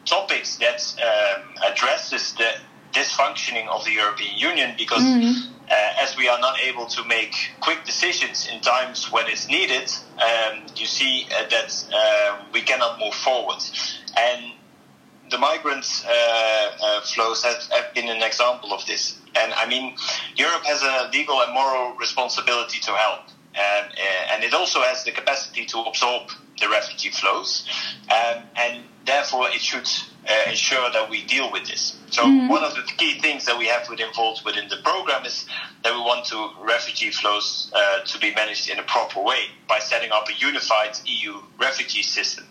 topics 0.04 0.56
that 0.56 0.80
um, 1.00 1.42
addresses 1.72 2.34
the 2.34 2.52
dysfunctioning 2.92 3.66
of 3.68 3.84
the 3.84 3.92
European 3.92 4.36
Union 4.36 4.74
because. 4.78 5.02
Mm-hmm. 5.02 5.50
Uh, 5.64 5.74
as 5.98 6.14
we 6.18 6.28
are 6.28 6.38
not 6.40 6.60
able 6.60 6.84
to 6.84 7.02
make 7.04 7.34
quick 7.60 7.82
decisions 7.86 8.46
in 8.52 8.60
times 8.60 9.10
when 9.10 9.26
it's 9.28 9.48
needed, 9.48 9.90
um, 10.20 10.60
you 10.76 10.84
see 10.84 11.26
uh, 11.34 11.48
that 11.48 11.72
we 12.52 12.60
cannot 12.60 13.00
move 13.00 13.14
forward. 13.14 13.56
And 14.14 14.52
the 15.34 15.40
migrant 15.40 15.84
uh, 16.06 16.70
uh, 16.80 17.00
flows 17.00 17.42
have, 17.42 17.60
have, 17.72 17.92
been 17.92 18.08
an 18.08 18.22
example 18.22 18.72
of 18.72 18.86
this. 18.86 19.18
And 19.34 19.52
I 19.54 19.66
mean, 19.66 19.96
Europe 20.36 20.64
has 20.64 20.80
a 20.82 21.10
legal 21.12 21.42
and 21.42 21.52
moral 21.52 21.96
responsibility 21.96 22.78
to 22.80 22.92
help. 22.92 23.22
And, 23.54 23.86
uh, 23.86 24.32
and 24.32 24.44
it 24.44 24.54
also 24.54 24.80
has 24.82 25.02
the 25.02 25.10
capacity 25.10 25.64
to 25.66 25.78
absorb 25.78 26.30
the 26.60 26.68
refugee 26.68 27.10
flows. 27.10 27.68
Um, 28.10 28.44
and 28.54 28.84
therefore, 29.06 29.48
it 29.48 29.60
should 29.60 29.88
uh, 30.28 30.50
ensure 30.50 30.90
that 30.92 31.10
we 31.10 31.24
deal 31.24 31.50
with 31.50 31.66
this. 31.66 31.96
So, 32.10 32.22
mm-hmm. 32.22 32.48
one 32.48 32.62
of 32.62 32.76
the 32.76 32.82
key 32.82 33.18
things 33.18 33.44
that 33.46 33.58
we 33.58 33.66
have 33.66 33.88
involved 33.90 34.44
within 34.44 34.68
the 34.68 34.76
program 34.84 35.24
is 35.24 35.46
that 35.82 35.92
we 35.92 36.00
want 36.00 36.26
to 36.26 36.50
refugee 36.62 37.10
flows 37.10 37.72
uh, 37.74 38.04
to 38.04 38.18
be 38.18 38.32
managed 38.34 38.70
in 38.70 38.78
a 38.78 38.84
proper 38.84 39.20
way 39.20 39.46
by 39.68 39.80
setting 39.80 40.10
up 40.12 40.28
a 40.28 40.34
unified 40.38 40.96
EU 41.06 41.40
refugee 41.60 42.02
system. 42.02 42.44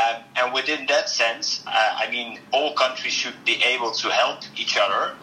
Um, 0.00 0.22
and 0.36 0.54
within 0.54 0.86
that 0.86 1.08
sense, 1.08 1.62
uh, 1.66 1.70
I 1.70 2.10
mean, 2.10 2.38
all 2.52 2.74
countries 2.74 3.12
should 3.12 3.44
be 3.44 3.62
able 3.64 3.90
to 3.92 4.08
help 4.08 4.40
each 4.56 4.76
other 4.76 5.14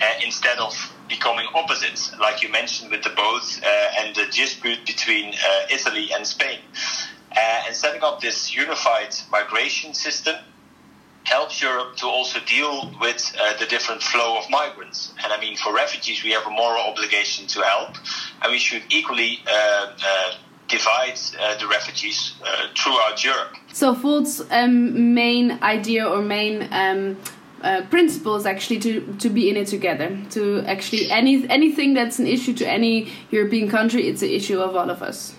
uh, 0.00 0.04
instead 0.24 0.58
of 0.58 0.74
becoming 1.08 1.46
opposites, 1.54 2.12
like 2.18 2.42
you 2.42 2.50
mentioned 2.50 2.90
with 2.90 3.02
the 3.02 3.10
boats 3.10 3.60
uh, 3.62 3.90
and 3.98 4.14
the 4.14 4.26
dispute 4.26 4.86
between 4.86 5.34
uh, 5.34 5.66
Italy 5.70 6.10
and 6.14 6.26
Spain. 6.26 6.60
Uh, 7.36 7.62
and 7.66 7.74
setting 7.74 8.02
up 8.02 8.20
this 8.20 8.54
unified 8.54 9.14
migration 9.30 9.94
system 9.94 10.36
helps 11.24 11.62
Europe 11.62 11.96
to 11.96 12.06
also 12.06 12.40
deal 12.46 12.92
with 13.00 13.34
uh, 13.40 13.56
the 13.58 13.66
different 13.66 14.02
flow 14.02 14.38
of 14.38 14.48
migrants. 14.50 15.12
And 15.22 15.32
I 15.32 15.40
mean, 15.40 15.56
for 15.56 15.72
refugees, 15.74 16.24
we 16.24 16.30
have 16.32 16.46
a 16.46 16.50
moral 16.50 16.82
obligation 16.82 17.46
to 17.48 17.60
help, 17.62 17.96
and 18.42 18.50
we 18.50 18.58
should 18.58 18.82
equally 18.90 19.40
divide 19.44 19.94
uh, 20.02 20.32
the 21.58 21.66
refugees 21.66 22.34
uh, 22.44 22.66
throughout 22.76 23.24
Europe. 23.24 23.56
So 23.72 23.92
Volt's 23.92 24.42
um, 24.50 25.14
main 25.14 25.58
idea 25.62 26.06
or 26.06 26.22
main 26.22 26.68
um, 26.70 27.16
uh, 27.62 27.82
principle 27.90 28.36
is 28.36 28.46
actually 28.46 28.78
to, 28.80 29.14
to 29.18 29.28
be 29.28 29.50
in 29.50 29.56
it 29.56 29.66
together. 29.66 30.18
To 30.30 30.62
actually 30.66 31.10
any 31.10 31.48
anything 31.48 31.94
that's 31.94 32.18
an 32.18 32.26
issue 32.26 32.54
to 32.54 32.68
any 32.68 33.12
European 33.30 33.68
country, 33.68 34.08
it's 34.08 34.22
an 34.22 34.30
issue 34.30 34.58
of 34.60 34.76
all 34.76 34.90
of 34.90 35.02
us. 35.02 35.34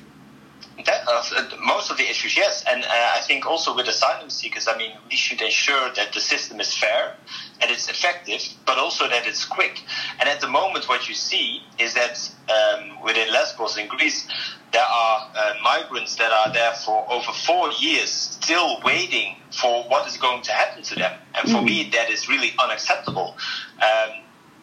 That, 0.86 1.02
uh, 1.08 1.22
most 1.64 1.92
of 1.92 1.98
the 1.98 2.10
issues, 2.10 2.36
yes, 2.36 2.64
and 2.68 2.84
uh, 2.84 2.88
I 2.88 3.20
think 3.28 3.46
also 3.46 3.76
with 3.76 3.88
asylum 3.88 4.32
seekers, 4.32 4.68
I 4.68 4.76
mean, 4.78 4.92
we 5.10 5.16
should 5.16 5.42
ensure 5.42 5.92
that 5.94 6.12
the 6.14 6.20
system 6.20 6.60
is 6.60 6.76
fair 6.76 7.16
and 7.62 7.70
it's 7.70 7.88
effective, 7.88 8.42
but 8.66 8.80
also 8.80 9.08
that 9.08 9.28
it's 9.28 9.46
quick. 9.46 9.84
And 10.20 10.28
at 10.28 10.42
the 10.42 10.48
moment, 10.48 10.90
what 10.90 11.08
you 11.08 11.14
see 11.14 11.62
is 11.78 11.94
that 11.94 12.18
um, 12.50 13.00
within 13.04 13.32
Lesbos 13.32 13.78
in 13.78 13.88
Greece, 13.88 14.28
there 14.72 14.84
are 14.84 15.32
uh, 15.36 15.54
migrants 15.63 16.16
that 16.16 16.32
are 16.32 16.54
there 16.54 16.74
for 16.74 17.06
over 17.12 17.32
four 17.32 17.72
years, 17.74 18.10
still 18.10 18.82
waiting 18.84 19.36
for 19.51 19.84
what 19.84 20.08
is 20.08 20.18
going 20.18 20.42
to 20.44 20.51
happen 20.51 20.84
to 20.84 20.96
them. 20.96 21.20
And 21.36 21.51
for 21.51 21.58
mm. 21.58 21.66
me, 21.66 21.90
that 21.92 22.10
is 22.10 22.30
really 22.30 22.54
unacceptable. 22.58 23.36
Um, 23.82 24.22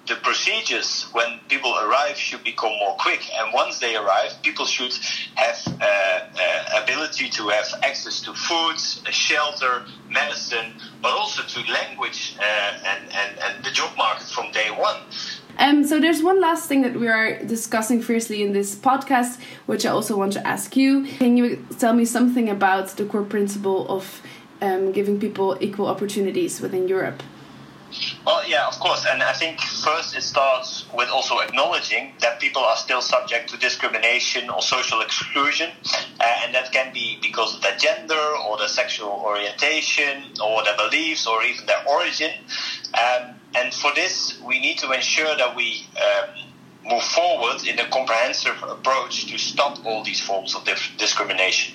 the 0.08 0.16
procedures 0.16 1.06
when 1.12 1.38
people 1.48 1.76
arrive 1.78 2.16
should 2.16 2.42
become 2.42 2.72
more 2.80 2.96
quick. 2.96 3.20
And 3.34 3.52
once 3.52 3.78
they 3.78 3.94
arrive, 3.94 4.42
people 4.42 4.64
should 4.64 4.92
have 5.34 5.58
uh, 5.66 5.84
uh, 5.84 6.82
ability 6.82 7.28
to 7.28 7.48
have 7.48 7.66
access 7.82 8.22
to 8.22 8.32
food, 8.32 8.78
shelter, 9.12 9.84
medicine, 10.08 10.72
but 11.02 11.12
also 11.12 11.42
to 11.42 11.72
language 11.72 12.36
uh, 12.40 12.42
and, 12.42 13.04
and, 13.12 13.38
and 13.38 13.64
the 13.64 13.70
job 13.70 13.96
market 13.98 14.26
from 14.26 14.50
day 14.52 14.70
one. 14.70 15.02
Um, 15.58 15.84
so 15.84 15.98
there's 15.98 16.22
one 16.22 16.40
last 16.40 16.68
thing 16.68 16.82
that 16.82 16.94
we 16.94 17.08
are 17.08 17.42
discussing 17.44 18.00
fiercely 18.00 18.42
in 18.42 18.52
this 18.52 18.76
podcast, 18.76 19.40
which 19.66 19.84
I 19.84 19.90
also 19.90 20.16
want 20.16 20.32
to 20.34 20.46
ask 20.46 20.76
you. 20.76 21.04
Can 21.04 21.36
you 21.36 21.66
tell 21.78 21.92
me 21.92 22.04
something 22.04 22.48
about 22.48 22.88
the 22.96 23.04
core 23.04 23.24
principle 23.24 23.88
of 23.88 24.22
um, 24.60 24.92
giving 24.92 25.18
people 25.18 25.56
equal 25.60 25.86
opportunities 25.86 26.60
within 26.60 26.86
Europe? 26.86 27.22
Well, 28.26 28.46
yeah, 28.46 28.68
of 28.68 28.78
course. 28.80 29.06
And 29.08 29.22
I 29.22 29.32
think 29.32 29.60
first 29.60 30.14
it 30.14 30.22
starts 30.22 30.84
with 30.94 31.08
also 31.08 31.38
acknowledging 31.38 32.12
that 32.20 32.38
people 32.38 32.62
are 32.62 32.76
still 32.76 33.00
subject 33.00 33.48
to 33.50 33.56
discrimination 33.56 34.50
or 34.50 34.60
social 34.60 35.00
exclusion. 35.00 35.70
Uh, 36.20 36.40
and 36.44 36.54
that 36.54 36.70
can 36.70 36.92
be 36.92 37.18
because 37.22 37.56
of 37.56 37.62
their 37.62 37.76
gender 37.76 38.20
or 38.46 38.58
their 38.58 38.68
sexual 38.68 39.10
orientation 39.10 40.24
or 40.44 40.62
their 40.64 40.76
beliefs 40.76 41.26
or 41.26 41.42
even 41.42 41.64
their 41.66 41.82
origin. 41.88 42.30
Um, 42.94 43.37
and 43.54 43.72
for 43.72 43.92
this, 43.94 44.40
we 44.42 44.60
need 44.60 44.78
to 44.78 44.92
ensure 44.92 45.36
that 45.36 45.56
we 45.56 45.86
um, 45.96 46.48
move 46.84 47.02
forward 47.02 47.66
in 47.66 47.78
a 47.78 47.88
comprehensive 47.88 48.62
approach 48.62 49.26
to 49.26 49.38
stop 49.38 49.84
all 49.84 50.04
these 50.04 50.20
forms 50.20 50.54
of 50.54 50.64
discrimination. 50.96 51.74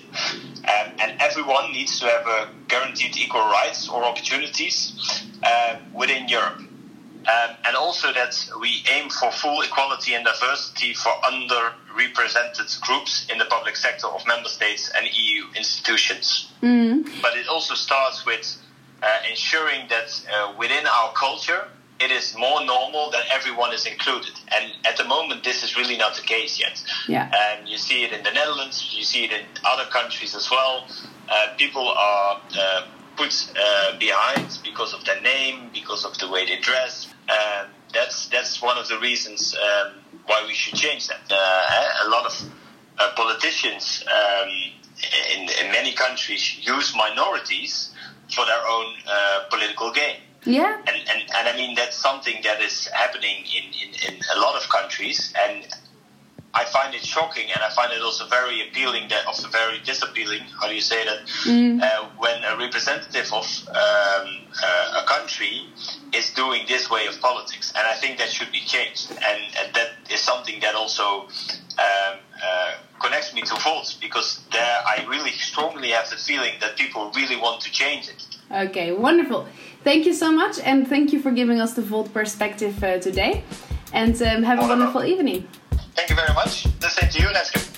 Um, 0.60 0.94
and 1.00 1.20
everyone 1.20 1.72
needs 1.72 2.00
to 2.00 2.06
have 2.06 2.50
guaranteed 2.68 3.18
equal 3.18 3.42
rights 3.42 3.90
or 3.90 4.04
opportunities 4.04 4.94
uh, 5.44 5.78
within 5.94 6.28
Europe. 6.28 6.60
Um, 7.26 7.56
and 7.66 7.76
also 7.78 8.12
that 8.12 8.36
we 8.60 8.84
aim 8.92 9.10
for 9.10 9.32
full 9.32 9.62
equality 9.62 10.14
and 10.14 10.26
diversity 10.26 10.94
for 10.94 11.12
underrepresented 11.24 12.82
groups 12.82 13.28
in 13.32 13.38
the 13.38 13.46
public 13.46 13.78
sector 13.78 14.08
of 14.08 14.28
member 14.28 14.50
states 14.50 14.92
and 14.96 15.08
EU 15.08 15.46
institutions. 15.56 16.52
Mm. 16.62 17.22
But 17.22 17.38
it 17.38 17.48
also 17.48 17.76
starts 17.76 18.26
with 18.26 18.58
ensuring 19.30 19.88
that 19.90 20.10
uh, 20.32 20.54
within 20.58 20.86
our 20.86 21.14
culture, 21.14 21.68
it 22.00 22.12
is 22.12 22.36
more 22.38 22.66
normal 22.66 23.12
that 23.12 23.24
everyone 23.32 23.74
is 23.74 23.86
included. 23.86 24.34
And 24.56 24.74
at 24.86 24.98
the 24.98 25.06
moment, 25.06 25.44
this 25.44 25.64
is 25.64 25.78
really 25.78 25.98
not 25.98 26.16
the 26.16 26.22
case 26.22 26.60
yet. 26.60 26.84
Yeah. 27.08 27.32
And 27.34 27.68
you 27.68 27.78
see 27.78 28.04
it 28.04 28.12
in 28.12 28.24
the 28.24 28.32
Netherlands, 28.32 28.94
you 28.96 29.04
see 29.04 29.26
it 29.26 29.32
in 29.32 29.46
other 29.64 29.86
countries 29.90 30.36
as 30.36 30.50
well. 30.50 30.88
Uh, 31.30 31.54
people 31.58 31.88
are 31.88 32.42
uh, 32.60 32.88
put 33.16 33.34
uh, 33.58 33.98
behind 34.00 34.60
because 34.64 34.94
of 34.94 35.06
their 35.06 35.22
name, 35.22 35.70
because 35.74 36.04
of 36.06 36.18
the 36.18 36.30
way 36.30 36.46
they 36.46 36.60
dress. 36.60 37.14
And 37.30 37.70
that's 37.94 38.28
that's 38.28 38.62
one 38.62 38.78
of 38.78 38.88
the 38.88 39.00
reasons 39.00 39.56
um, 39.56 39.94
why 40.26 40.44
we 40.46 40.54
should 40.54 40.76
change 40.76 41.08
that. 41.08 41.22
Uh, 41.32 42.08
a 42.08 42.10
lot 42.10 42.26
of 42.26 42.52
uh, 43.00 43.12
politicians 43.16 44.04
um, 44.08 44.50
in, 45.36 45.42
in 45.64 45.72
many 45.72 45.94
countries 45.94 46.58
use 46.62 46.94
minorities 46.96 47.93
for 48.34 48.46
their 48.46 48.66
own 48.68 48.94
uh, 49.08 49.40
political 49.50 49.92
gain. 49.92 50.18
Yeah. 50.46 50.78
And, 50.78 50.98
and, 51.12 51.22
and 51.38 51.48
I 51.48 51.56
mean, 51.56 51.76
that's 51.76 51.96
something 51.96 52.36
that 52.44 52.62
is 52.62 52.88
happening 52.88 53.46
in, 53.58 53.66
in, 53.82 54.16
in 54.16 54.22
a 54.36 54.40
lot 54.40 54.62
of 54.62 54.70
countries. 54.70 55.34
And 55.40 55.66
I 56.54 56.66
find 56.66 56.94
it 56.94 57.04
shocking 57.04 57.48
and 57.52 57.64
I 57.64 57.70
find 57.70 57.92
it 57.92 58.02
also 58.02 58.28
very 58.28 58.68
appealing, 58.68 59.08
that 59.10 59.26
also 59.26 59.48
very 59.48 59.80
disappealing, 59.80 60.42
how 60.60 60.68
do 60.68 60.76
you 60.76 60.82
say 60.82 61.04
that, 61.06 61.26
mm. 61.46 61.82
uh, 61.82 62.10
when 62.18 62.44
a 62.44 62.58
representative 62.58 63.32
of 63.34 63.46
um, 63.70 64.28
uh, 64.62 65.02
a 65.02 65.06
country 65.08 65.66
is 66.14 66.32
doing 66.34 66.66
this 66.68 66.92
way 66.92 67.08
of 67.08 67.20
politics. 67.22 67.74
And 67.76 67.88
I 67.88 67.96
think 67.96 68.20
that 68.20 68.30
should 68.30 68.52
be 68.52 68.60
changed. 68.60 69.12
And, 69.12 69.42
and 69.60 69.74
that 69.74 69.92
is 70.12 70.20
something 70.20 70.60
that 70.60 70.76
also 70.76 71.22
um, 71.80 72.20
uh, 72.44 72.74
connects 73.02 73.13
me 73.34 73.42
to 73.42 73.56
Volt 73.56 73.98
because 74.02 74.42
there 74.52 74.82
I 74.86 75.06
really 75.08 75.32
strongly 75.32 75.90
have 75.90 76.10
the 76.10 76.18
feeling 76.18 76.54
that 76.62 76.78
people 76.78 77.12
really 77.16 77.36
want 77.36 77.62
to 77.62 77.72
change 77.72 78.10
it. 78.10 78.28
Okay, 78.52 78.92
wonderful. 78.92 79.48
Thank 79.84 80.06
you 80.06 80.14
so 80.14 80.32
much, 80.32 80.60
and 80.60 80.88
thank 80.88 81.12
you 81.12 81.22
for 81.22 81.32
giving 81.32 81.60
us 81.60 81.74
the 81.74 81.82
Volt 81.82 82.14
perspective 82.14 82.84
uh, 82.84 83.00
today. 83.00 83.44
And 83.92 84.20
um, 84.22 84.44
have 84.44 84.60
a 84.60 84.68
wonderful 84.68 85.04
evening. 85.04 85.48
Thank 85.96 86.10
you 86.10 86.16
very 86.16 86.34
much. 86.34 86.64
The 86.80 86.90
same 86.90 87.10
to 87.10 87.22
you, 87.22 87.28
Renske. 87.28 87.74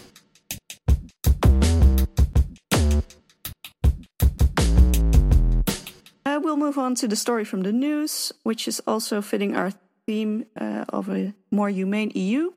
Uh, 6.25 6.39
we'll 6.41 6.57
move 6.57 6.77
on 6.77 6.95
to 6.95 7.07
the 7.07 7.15
story 7.15 7.45
from 7.45 7.61
the 7.61 7.71
news, 7.71 8.31
which 8.43 8.67
is 8.67 8.81
also 8.87 9.21
fitting 9.21 9.55
our 9.55 9.71
theme 10.07 10.45
uh, 10.59 10.85
of 10.89 11.09
a 11.09 11.33
more 11.51 11.69
humane 11.69 12.11
EU. 12.15 12.51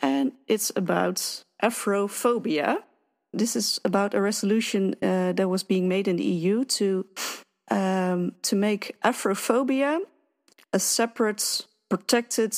And 0.00 0.32
it's 0.46 0.70
about 0.76 1.44
Afrophobia. 1.62 2.78
This 3.32 3.56
is 3.56 3.80
about 3.84 4.14
a 4.14 4.20
resolution 4.20 4.94
uh, 5.02 5.32
that 5.32 5.48
was 5.48 5.62
being 5.62 5.88
made 5.88 6.08
in 6.08 6.16
the 6.16 6.24
EU 6.24 6.64
to 6.64 7.06
um, 7.70 8.32
to 8.42 8.56
make 8.56 8.96
Afrophobia 9.04 10.00
a 10.72 10.78
separate, 10.78 11.66
protected 11.88 12.56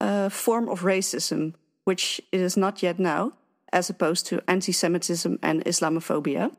uh, 0.00 0.28
form 0.28 0.68
of 0.68 0.82
racism, 0.82 1.54
which 1.84 2.20
it 2.32 2.40
is 2.40 2.56
not 2.56 2.82
yet 2.82 2.98
now, 2.98 3.32
as 3.72 3.90
opposed 3.90 4.26
to 4.26 4.42
anti 4.48 4.72
Semitism 4.72 5.38
and 5.42 5.64
Islamophobia. 5.64 6.54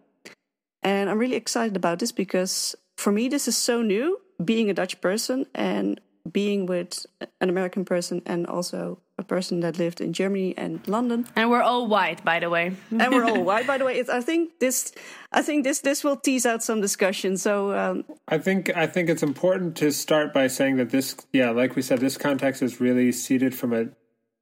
And 0.83 1.09
I'm 1.09 1.17
really 1.17 1.35
excited 1.35 1.75
about 1.75 1.99
this 1.99 2.11
because 2.11 2.75
for 2.97 3.11
me, 3.11 3.27
this 3.27 3.47
is 3.47 3.57
so 3.57 3.81
new, 3.81 4.19
being 4.43 4.69
a 4.69 4.73
Dutch 4.73 5.01
person 5.01 5.45
and 5.55 5.99
being 6.31 6.65
with 6.65 7.05
an 7.39 7.49
American 7.49 7.85
person 7.85 8.21
and 8.25 8.47
also 8.47 8.99
a 9.17 9.23
person 9.23 9.61
that 9.61 9.77
lived 9.77 10.01
in 10.01 10.11
Germany 10.11 10.53
and 10.57 10.85
London. 10.87 11.27
And 11.35 11.49
we're 11.49 11.61
all 11.61 11.87
white, 11.87 12.25
by 12.25 12.39
the 12.39 12.49
way. 12.49 12.75
and 12.91 13.13
we're 13.13 13.25
all 13.25 13.43
white, 13.51 13.65
by 13.65 13.77
the 13.77 13.85
way. 13.85 13.97
It's, 13.97 14.09
I 14.09 14.21
think 14.21 14.59
this, 14.59 14.91
I 15.31 15.41
think 15.41 15.63
this, 15.63 15.79
this 15.79 16.03
will 16.03 16.17
tease 16.17 16.45
out 16.45 16.63
some 16.63 16.81
discussion. 16.81 17.37
So 17.37 17.77
um, 17.77 18.05
I 18.27 18.37
think 18.37 18.75
I 18.75 18.87
think 18.87 19.09
it's 19.09 19.23
important 19.23 19.77
to 19.77 19.91
start 19.91 20.33
by 20.33 20.47
saying 20.47 20.77
that 20.77 20.89
this, 20.89 21.15
yeah, 21.31 21.51
like 21.51 21.75
we 21.75 21.81
said, 21.81 21.99
this 21.99 22.17
context 22.17 22.61
is 22.61 22.81
really 22.81 23.11
seated 23.11 23.55
from 23.55 23.73
a, 23.73 23.87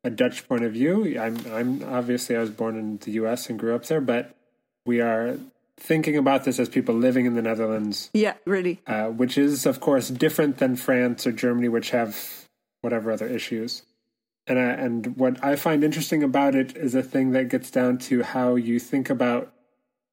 a 0.04 0.10
Dutch 0.10 0.48
point 0.48 0.64
of 0.64 0.74
view. 0.74 1.20
I'm, 1.20 1.38
I'm 1.52 1.84
obviously 1.84 2.36
I 2.36 2.40
was 2.40 2.50
born 2.50 2.78
in 2.78 2.98
the 2.98 3.12
U.S. 3.12 3.50
and 3.50 3.60
grew 3.60 3.76
up 3.76 3.86
there, 3.86 4.02
but 4.02 4.36
we 4.86 5.02
are 5.02 5.38
thinking 5.78 6.18
about 6.18 6.44
this 6.44 6.60
as 6.60 6.70
people 6.70 6.96
living 6.96 7.26
in 7.26 7.36
the 7.36 7.42
Netherlands. 7.42 8.10
Yeah, 8.14 8.36
really. 8.46 8.82
Uh, 8.88 9.08
which 9.08 9.38
is, 9.38 9.66
of 9.66 9.80
course, 9.80 10.10
different 10.10 10.58
than 10.58 10.76
France 10.76 11.28
or 11.28 11.32
Germany, 11.32 11.70
which 11.70 11.90
have 11.92 12.48
whatever 12.82 13.12
other 13.12 13.28
issues. 13.28 13.84
And 14.46 14.60
I, 14.60 14.72
and 14.72 15.18
what 15.18 15.44
I 15.44 15.56
find 15.56 15.84
interesting 15.84 16.22
about 16.22 16.54
it 16.56 16.76
is 16.76 16.96
a 16.96 17.04
thing 17.04 17.32
that 17.32 17.50
gets 17.50 17.72
down 17.72 17.98
to 18.00 18.24
how 18.24 18.56
you 18.56 18.80
think 18.80 19.10
about 19.10 19.54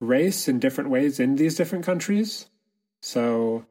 race 0.01 0.49
in 0.49 0.59
different 0.59 0.91
ways 0.91 1.21
in 1.21 1.37
these 1.37 1.57
different 1.57 1.85
countries. 1.85 2.47
So 3.03 3.67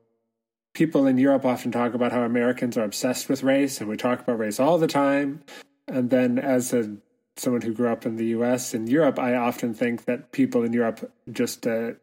people 0.73 1.08
in 1.08 1.17
Europe 1.17 1.45
often 1.45 1.71
talk 1.71 1.93
about 1.93 2.12
how 2.12 2.23
Americans 2.23 2.78
are 2.78 2.84
obsessed 2.84 3.30
with 3.30 3.43
race, 3.43 3.80
and 3.80 3.89
we 3.89 3.97
talk 3.97 4.19
about 4.19 4.38
race 4.38 4.60
all 4.60 4.78
the 4.78 4.88
time. 4.88 5.43
And 5.88 6.10
then, 6.10 6.38
as 6.38 6.73
a 6.73 6.97
someone 7.39 7.62
who 7.62 7.73
grew 7.73 7.89
up 7.89 8.06
in 8.06 8.17
the 8.17 8.28
U.S. 8.28 8.73
and 8.73 8.88
Europe, 8.89 9.17
I 9.17 9.36
often 9.36 9.73
think 9.73 10.06
that 10.06 10.32
people 10.32 10.63
in 10.63 10.73
Europe 10.73 11.12
just 11.32 11.65
uh, 11.65 11.93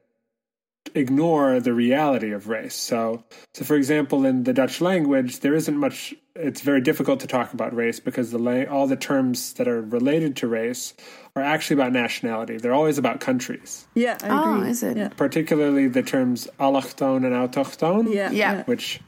ignore 0.95 1.61
the 1.61 1.73
reality 1.73 2.33
of 2.33 2.49
race. 2.49 2.75
So, 2.75 3.25
so 3.55 3.65
for 3.65 3.77
example, 3.77 4.25
in 4.25 4.45
the 4.45 4.53
Dutch 4.53 4.81
language, 4.81 5.41
there 5.41 5.55
isn't 5.55 5.77
much. 5.77 6.15
It's 6.35 6.61
very 6.61 6.81
difficult 6.81 7.21
to 7.21 7.27
talk 7.27 7.53
about 7.53 7.75
race 7.75 8.01
because 8.01 8.31
the 8.31 8.69
all 8.71 8.87
the 8.87 8.97
terms 8.97 9.55
that 9.55 9.69
are 9.69 9.81
related 9.81 10.37
to 10.37 10.49
race 10.49 10.95
are 11.35 11.43
actually 11.43 11.75
about 11.75 11.93
nationality. 11.93 12.57
They're 12.59 12.75
always 12.75 12.99
about 12.99 13.21
countries. 13.21 13.87
Yeah, 13.95 14.19
I 14.23 14.29
oh, 14.29 14.57
agree. 14.57 14.71
is 14.71 14.83
it? 14.83 14.97
Yeah. 14.97 15.09
Particularly 15.09 15.89
the 15.89 16.03
terms 16.03 16.49
allochtoon 16.59 17.25
and 17.25 17.35
autochtoon. 17.35 18.13
Yeah, 18.13 18.31
yeah. 18.31 18.65
Which, 18.65 19.01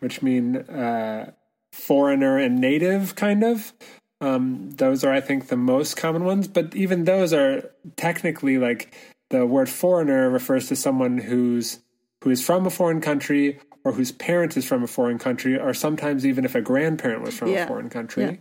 which 0.00 0.22
mean 0.22 0.56
uh, 0.56 1.32
foreigner 1.72 2.38
and 2.38 2.60
native, 2.60 3.14
kind 3.16 3.42
of. 3.42 3.72
Um, 4.24 4.70
those 4.70 5.04
are, 5.04 5.12
I 5.12 5.20
think, 5.20 5.48
the 5.48 5.56
most 5.56 5.96
common 5.96 6.24
ones. 6.24 6.48
But 6.48 6.74
even 6.74 7.04
those 7.04 7.32
are 7.32 7.70
technically 7.96 8.58
like 8.58 8.94
the 9.30 9.44
word 9.44 9.68
foreigner 9.68 10.30
refers 10.30 10.68
to 10.68 10.76
someone 10.76 11.18
who's 11.18 11.80
who 12.22 12.30
is 12.30 12.44
from 12.44 12.66
a 12.66 12.70
foreign 12.70 13.02
country 13.02 13.58
or 13.84 13.92
whose 13.92 14.12
parent 14.12 14.56
is 14.56 14.64
from 14.64 14.82
a 14.82 14.86
foreign 14.86 15.18
country, 15.18 15.60
or 15.60 15.74
sometimes 15.74 16.24
even 16.24 16.46
if 16.46 16.54
a 16.54 16.62
grandparent 16.62 17.22
was 17.22 17.36
from 17.36 17.48
yeah. 17.48 17.64
a 17.64 17.66
foreign 17.66 17.90
country. 17.90 18.24
Yeah. 18.24 18.36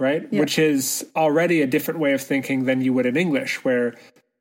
right? 0.00 0.26
Yeah. 0.32 0.40
Which 0.40 0.58
is 0.58 1.06
already 1.14 1.62
a 1.62 1.68
different 1.68 2.00
way 2.00 2.14
of 2.14 2.20
thinking 2.20 2.64
than 2.64 2.80
you 2.80 2.92
would 2.92 3.06
in 3.06 3.16
English, 3.16 3.64
where 3.64 3.94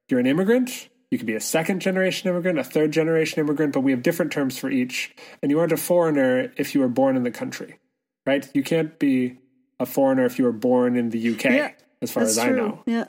you're 0.10 0.19
an 0.19 0.26
immigrant, 0.26 0.89
you 1.12 1.19
could 1.19 1.28
be 1.28 1.36
a 1.36 1.39
second 1.39 1.80
generation 1.80 2.28
immigrant, 2.28 2.58
a 2.58 2.63
third 2.63 2.91
generation 2.91 3.39
immigrant, 3.39 3.72
but 3.72 3.82
we 3.82 3.91
have 3.91 4.02
different 4.02 4.32
terms 4.32 4.58
for 4.58 4.72
each. 4.72 5.15
And 5.43 5.52
you 5.52 5.60
aren't 5.60 5.72
a 5.72 5.78
foreigner 5.78 6.52
if 6.58 6.74
you 6.74 6.82
were 6.82 6.88
born 6.88 7.15
in 7.15 7.22
the 7.22 7.30
country, 7.30 7.78
right? 8.26 8.50
You 8.56 8.63
can't 8.63 8.98
be 8.98 9.38
a 9.84 9.86
foreigner 9.86 10.26
if 10.26 10.39
you 10.39 10.46
were 10.46 10.60
born 10.69 10.96
in 10.96 11.10
the 11.10 11.34
UK, 11.34 11.43
yeah, 11.43 11.72
as 12.02 12.12
far 12.12 12.24
as 12.24 12.36
true. 12.36 12.43
I 12.43 12.50
know. 12.50 12.84
Yeah. 12.86 13.06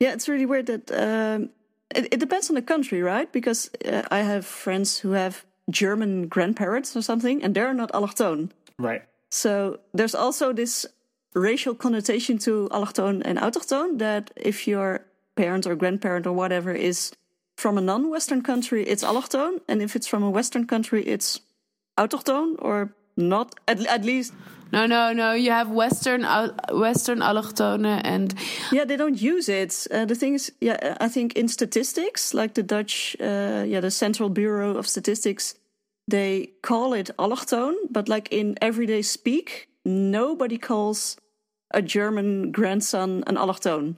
Yeah, 0.00 0.12
it's 0.12 0.28
really 0.28 0.46
weird 0.46 0.66
that 0.66 0.90
um, 0.90 1.50
it, 1.94 2.14
it, 2.14 2.20
depends 2.20 2.50
on 2.50 2.54
the 2.54 2.62
country, 2.62 3.02
right? 3.02 3.30
Because 3.30 3.70
uh, 3.84 4.02
I 4.10 4.20
have 4.20 4.44
friends 4.44 4.98
who 4.98 5.12
have 5.12 5.44
German 5.70 6.28
grandparents 6.28 6.96
or 6.96 7.02
something, 7.02 7.42
and 7.42 7.54
they're 7.54 7.74
not 7.74 7.92
allochthone. 7.92 8.50
Right. 8.78 9.02
So 9.30 9.80
there's 9.92 10.14
also 10.14 10.52
this 10.52 10.86
racial 11.34 11.74
connotation 11.74 12.38
to 12.38 12.68
allochthone 12.70 13.22
and 13.24 13.38
autochtone 13.38 13.98
that 13.98 14.30
if 14.36 14.66
your 14.66 15.04
parent 15.36 15.66
or 15.66 15.74
grandparent 15.74 16.26
or 16.26 16.32
whatever 16.32 16.72
is 16.72 17.12
from 17.56 17.78
a 17.78 17.80
non-Western 17.80 18.42
country, 18.42 18.84
it's 18.84 19.04
allochtone, 19.04 19.60
and 19.68 19.82
if 19.82 19.96
it's 19.96 20.06
from 20.06 20.22
a 20.22 20.30
Western 20.30 20.66
country, 20.66 21.02
it's 21.04 21.40
autochtone 21.98 22.56
or 22.58 22.94
not 23.16 23.54
at, 23.68 23.84
at 23.86 24.04
least. 24.04 24.32
No, 24.72 24.86
no, 24.86 25.12
no. 25.12 25.32
You 25.34 25.52
have 25.52 25.70
Western 25.70 26.24
Western 26.72 27.20
allochtone 27.20 28.00
and 28.04 28.34
yeah, 28.72 28.84
they 28.84 28.96
don't 28.96 29.20
use 29.20 29.48
it. 29.48 29.86
Uh, 29.90 30.04
the 30.04 30.16
thing 30.16 30.34
is, 30.34 30.52
yeah, 30.60 30.96
I 31.00 31.08
think 31.08 31.34
in 31.34 31.48
statistics, 31.48 32.34
like 32.34 32.54
the 32.54 32.62
Dutch, 32.62 33.16
uh, 33.20 33.64
yeah, 33.66 33.80
the 33.80 33.90
Central 33.90 34.30
Bureau 34.30 34.76
of 34.76 34.88
Statistics, 34.88 35.54
they 36.08 36.50
call 36.62 36.92
it 36.92 37.10
allochtone, 37.18 37.74
but 37.90 38.08
like 38.08 38.28
in 38.32 38.56
everyday 38.60 39.02
speak, 39.02 39.68
nobody 39.84 40.58
calls 40.58 41.16
a 41.72 41.80
German 41.80 42.50
grandson 42.50 43.22
an 43.26 43.36
allochtone. 43.36 43.96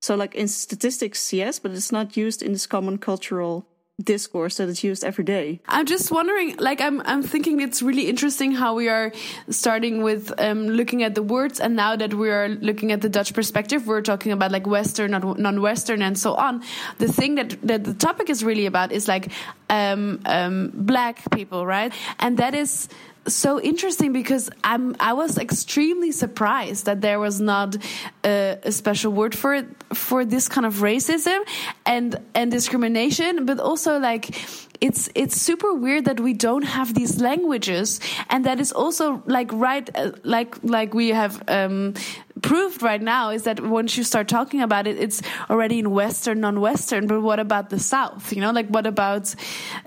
So, 0.00 0.14
like 0.14 0.34
in 0.34 0.48
statistics, 0.48 1.32
yes, 1.32 1.58
but 1.58 1.72
it's 1.72 1.92
not 1.92 2.16
used 2.16 2.42
in 2.42 2.52
this 2.52 2.66
common 2.66 2.98
cultural 2.98 3.66
discourse 4.02 4.58
that 4.58 4.68
is 4.68 4.84
used 4.84 5.02
every 5.04 5.24
day. 5.24 5.60
I'm 5.68 5.86
just 5.86 6.10
wondering, 6.10 6.56
like, 6.58 6.80
I'm 6.80 7.00
I'm 7.02 7.22
thinking 7.22 7.60
it's 7.60 7.82
really 7.82 8.08
interesting 8.08 8.52
how 8.52 8.74
we 8.74 8.88
are 8.88 9.12
starting 9.50 10.02
with 10.02 10.32
um, 10.40 10.68
looking 10.68 11.02
at 11.02 11.14
the 11.14 11.22
words, 11.22 11.60
and 11.60 11.74
now 11.74 11.96
that 11.96 12.14
we 12.14 12.30
are 12.30 12.48
looking 12.48 12.92
at 12.92 13.00
the 13.00 13.08
Dutch 13.08 13.34
perspective, 13.34 13.86
we're 13.86 14.02
talking 14.02 14.32
about 14.32 14.52
like 14.52 14.66
Western, 14.66 15.10
non-Western, 15.10 16.02
and 16.02 16.18
so 16.18 16.34
on. 16.34 16.62
The 16.98 17.12
thing 17.12 17.34
that 17.36 17.60
that 17.62 17.84
the 17.84 17.94
topic 17.94 18.30
is 18.30 18.44
really 18.44 18.66
about 18.66 18.92
is 18.92 19.08
like 19.08 19.32
um, 19.68 20.20
um, 20.26 20.70
black 20.74 21.30
people, 21.30 21.66
right? 21.66 21.92
And 22.20 22.38
that 22.38 22.54
is 22.54 22.88
so 23.34 23.60
interesting 23.60 24.12
because 24.12 24.50
I'm 24.64 24.96
I 25.00 25.12
was 25.12 25.38
extremely 25.38 26.12
surprised 26.12 26.86
that 26.86 27.00
there 27.00 27.18
was 27.18 27.40
not 27.40 27.76
a, 28.24 28.58
special 28.70 29.12
word 29.12 29.34
for 29.34 29.54
it 29.54 29.66
for 29.94 30.24
this 30.24 30.48
kind 30.48 30.66
of 30.66 30.74
racism 30.76 31.38
and 31.86 32.16
and 32.34 32.50
discrimination, 32.50 33.46
but 33.46 33.60
also 33.60 33.98
like 33.98 34.34
it's 34.80 35.08
it's 35.14 35.40
super 35.40 35.74
weird 35.74 36.04
that 36.04 36.20
we 36.20 36.32
don't 36.32 36.62
have 36.62 36.94
these 36.94 37.20
languages 37.20 38.00
and 38.30 38.44
that 38.44 38.60
is 38.60 38.72
also 38.72 39.22
like 39.26 39.52
right 39.52 39.90
uh, 39.94 40.12
like 40.22 40.56
like 40.62 40.94
we 40.94 41.08
have 41.08 41.42
um, 41.48 41.94
proved 42.42 42.82
right 42.82 43.00
now 43.02 43.30
is 43.30 43.44
that 43.44 43.60
once 43.60 43.96
you 43.96 44.04
start 44.04 44.28
talking 44.28 44.60
about 44.60 44.86
it 44.86 44.98
it's 44.98 45.22
already 45.50 45.78
in 45.78 45.90
western 45.90 46.40
non-western 46.40 47.06
but 47.06 47.20
what 47.20 47.38
about 47.38 47.70
the 47.70 47.78
south? 47.78 48.32
You 48.32 48.40
know 48.40 48.52
like 48.52 48.68
what 48.68 48.86
about 48.86 49.34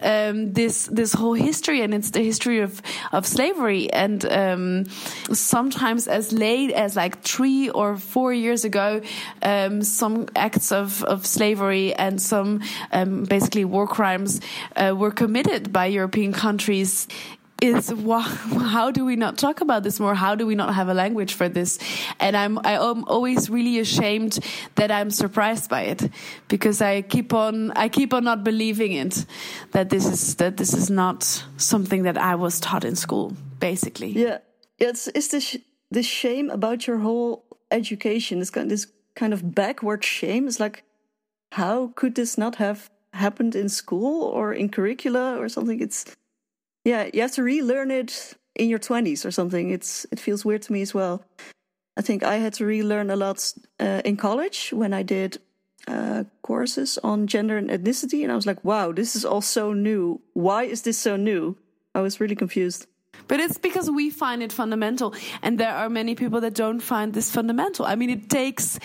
um, 0.02 0.54
this 0.54 0.88
this 0.88 1.14
whole 1.14 1.34
history? 1.34 1.82
And 1.82 1.94
it's 1.94 2.12
the 2.12 2.24
history 2.24 2.60
of 2.60 2.82
of 3.12 3.26
slavery. 3.26 3.92
And 3.92 4.26
um, 4.26 4.86
sometimes 5.34 6.08
as 6.08 6.32
late 6.32 6.72
as 6.72 6.96
like 6.96 7.22
three 7.22 7.70
or 7.70 7.98
four 7.98 8.34
years 8.34 8.66
ago 8.66 9.02
um, 9.42 9.82
some 9.84 10.28
acts 10.36 10.72
of 10.72 11.04
of 11.04 11.26
slavery 11.26 11.94
and 11.94 12.22
some 12.22 12.62
um, 12.92 13.24
basically 13.24 13.66
war 13.66 13.88
crimes 13.88 14.42
uh, 14.76 14.94
were 14.98 15.12
committed 15.12 15.72
by 15.72 15.86
European 15.86 16.34
countries 16.34 17.08
is 17.62 17.94
how 18.10 18.92
do 18.92 19.06
we 19.06 19.16
not 19.16 19.38
talk 19.38 19.62
about 19.62 19.84
this 19.84 20.00
more? 20.00 20.16
How 20.16 20.36
do 20.36 20.46
we 20.46 20.56
not 20.56 20.74
have 20.74 20.90
a 20.90 20.94
language 20.94 21.34
for 21.36 21.48
this? 21.48 21.80
And 22.20 22.36
I'm 22.36 22.58
I 22.66 22.74
am 22.74 23.06
always 23.06 23.50
really 23.50 23.80
ashamed 23.80 24.40
that 24.76 24.92
I'm 24.92 25.12
surprised 25.12 25.70
by 25.70 25.84
it 25.84 26.10
because 26.48 26.82
I 26.82 27.04
keep 27.04 27.34
on 27.34 27.72
I 27.72 27.88
keep 27.88 28.14
on 28.14 28.24
not 28.24 28.44
believing 28.44 28.94
it 28.94 29.26
that 29.72 29.90
this 29.90 30.06
is 30.06 30.36
that 30.36 30.58
this 30.58 30.74
is 30.74 30.90
not 30.90 31.46
something 31.58 32.04
that 32.04 32.18
I 32.18 32.36
was 32.36 32.60
taught 32.60 32.84
in 32.84 32.96
school 32.96 33.34
basically. 33.60 34.12
Yeah, 34.12 34.40
it's 34.80 35.08
it's 35.14 35.30
this 35.30 35.58
this 35.92 36.08
shame 36.08 36.50
about 36.50 36.88
your 36.88 36.98
whole 36.98 37.46
education. 37.70 38.40
This 38.40 38.50
kind 38.50 38.70
this 38.72 38.88
kind 39.16 39.34
of 39.34 39.54
backward 39.54 40.04
shame. 40.04 40.48
It's 40.48 40.60
like 40.60 40.84
how 41.52 41.92
could 41.96 42.16
this 42.16 42.38
not 42.38 42.56
have 42.56 42.90
happened 43.14 43.56
in 43.56 43.70
school 43.70 44.24
or 44.24 44.54
in 44.54 44.70
curricula 44.70 45.38
or 45.38 45.50
something. 45.50 45.82
It's 45.82 46.06
yeah, 46.84 47.10
you 47.14 47.22
have 47.22 47.34
to 47.34 47.44
relearn 47.44 47.92
it 47.92 48.34
in 48.56 48.70
your 48.70 48.80
twenties 48.80 49.26
or 49.26 49.32
something. 49.32 49.72
It's 49.72 50.06
it 50.12 50.20
feels 50.20 50.46
weird 50.46 50.62
to 50.64 50.74
me 50.74 50.82
as 50.82 50.94
well. 50.94 51.24
I 51.98 52.02
think 52.02 52.24
I 52.24 52.36
had 52.36 52.54
to 52.54 52.66
relearn 52.66 53.10
a 53.10 53.16
lot 53.16 53.54
uh, 53.80 54.02
in 54.06 54.18
college 54.18 54.72
when 54.72 54.94
I 54.94 55.04
did 55.04 55.40
uh, 55.88 56.24
courses 56.42 56.98
on 57.04 57.28
gender 57.28 57.58
and 57.58 57.70
ethnicity, 57.70 58.24
and 58.24 58.32
I 58.32 58.36
was 58.36 58.46
like, 58.46 58.64
"Wow, 58.64 58.92
this 58.92 59.16
is 59.16 59.26
all 59.26 59.42
so 59.42 59.74
new. 59.74 60.22
Why 60.34 60.64
is 60.64 60.82
this 60.82 60.98
so 60.98 61.16
new?" 61.16 61.58
I 61.94 62.02
was 62.02 62.20
really 62.20 62.36
confused. 62.36 62.88
But 63.28 63.40
it's 63.40 63.58
because 63.58 63.90
we 63.90 64.10
find 64.10 64.44
it 64.44 64.52
fundamental, 64.52 65.14
and 65.42 65.60
there 65.60 65.74
are 65.74 65.90
many 65.90 66.16
people 66.16 66.42
that 66.42 66.54
don't 66.54 66.80
find 66.80 67.14
this 67.14 67.32
fundamental. 67.32 67.86
I 67.86 67.96
mean, 67.96 68.10
it 68.10 68.30
takes 68.30 68.80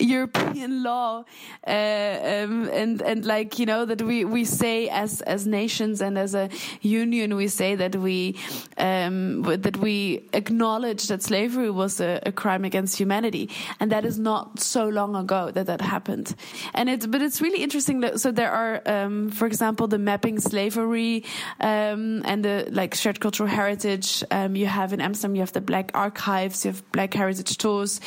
European 0.00 0.82
law, 0.82 1.24
uh, 1.66 1.70
um, 1.70 2.68
and 2.72 3.02
and 3.02 3.24
like 3.24 3.58
you 3.58 3.66
know 3.66 3.84
that 3.84 4.02
we 4.02 4.24
we 4.24 4.44
say 4.44 4.88
as 4.88 5.20
as 5.22 5.46
nations 5.46 6.00
and 6.00 6.18
as 6.18 6.34
a 6.34 6.48
union, 6.80 7.36
we 7.36 7.48
say 7.48 7.74
that 7.76 7.96
we 7.96 8.36
um, 8.78 9.42
that 9.42 9.76
we 9.76 10.28
acknowledge 10.32 11.06
that 11.08 11.22
slavery 11.22 11.70
was 11.70 12.00
a, 12.00 12.20
a, 12.26 12.32
crime 12.32 12.64
against 12.64 12.98
humanity, 12.98 13.48
and 13.80 13.92
that 13.92 14.04
is 14.04 14.18
not 14.18 14.60
so 14.60 14.88
long 14.88 15.14
ago 15.16 15.50
that 15.50 15.66
that 15.66 15.80
happened. 15.80 16.34
And 16.74 16.88
it's 16.88 17.06
but 17.06 17.22
it's 17.22 17.40
really 17.40 17.62
interesting. 17.62 18.00
That, 18.00 18.20
so 18.20 18.32
there 18.32 18.50
are, 18.50 18.82
um, 18.86 19.30
for 19.30 19.46
example, 19.46 19.86
the 19.86 19.98
mapping 19.98 20.40
slavery 20.40 21.24
um, 21.60 22.22
and 22.24 22.44
the 22.44 22.68
like 22.70 22.94
shared 22.94 23.20
cultural 23.20 23.48
heritage 23.48 23.81
heritage. 23.82 24.24
Um, 24.30 24.56
you 24.56 24.66
have 24.66 24.92
in 24.92 25.00
Amsterdam, 25.00 25.34
you 25.34 25.42
have 25.42 25.52
the 25.52 25.60
Black 25.60 25.90
Archives, 25.94 26.64
you 26.64 26.70
have 26.70 26.92
Black 26.92 27.14
Heritage 27.14 27.56
Tours. 27.58 28.00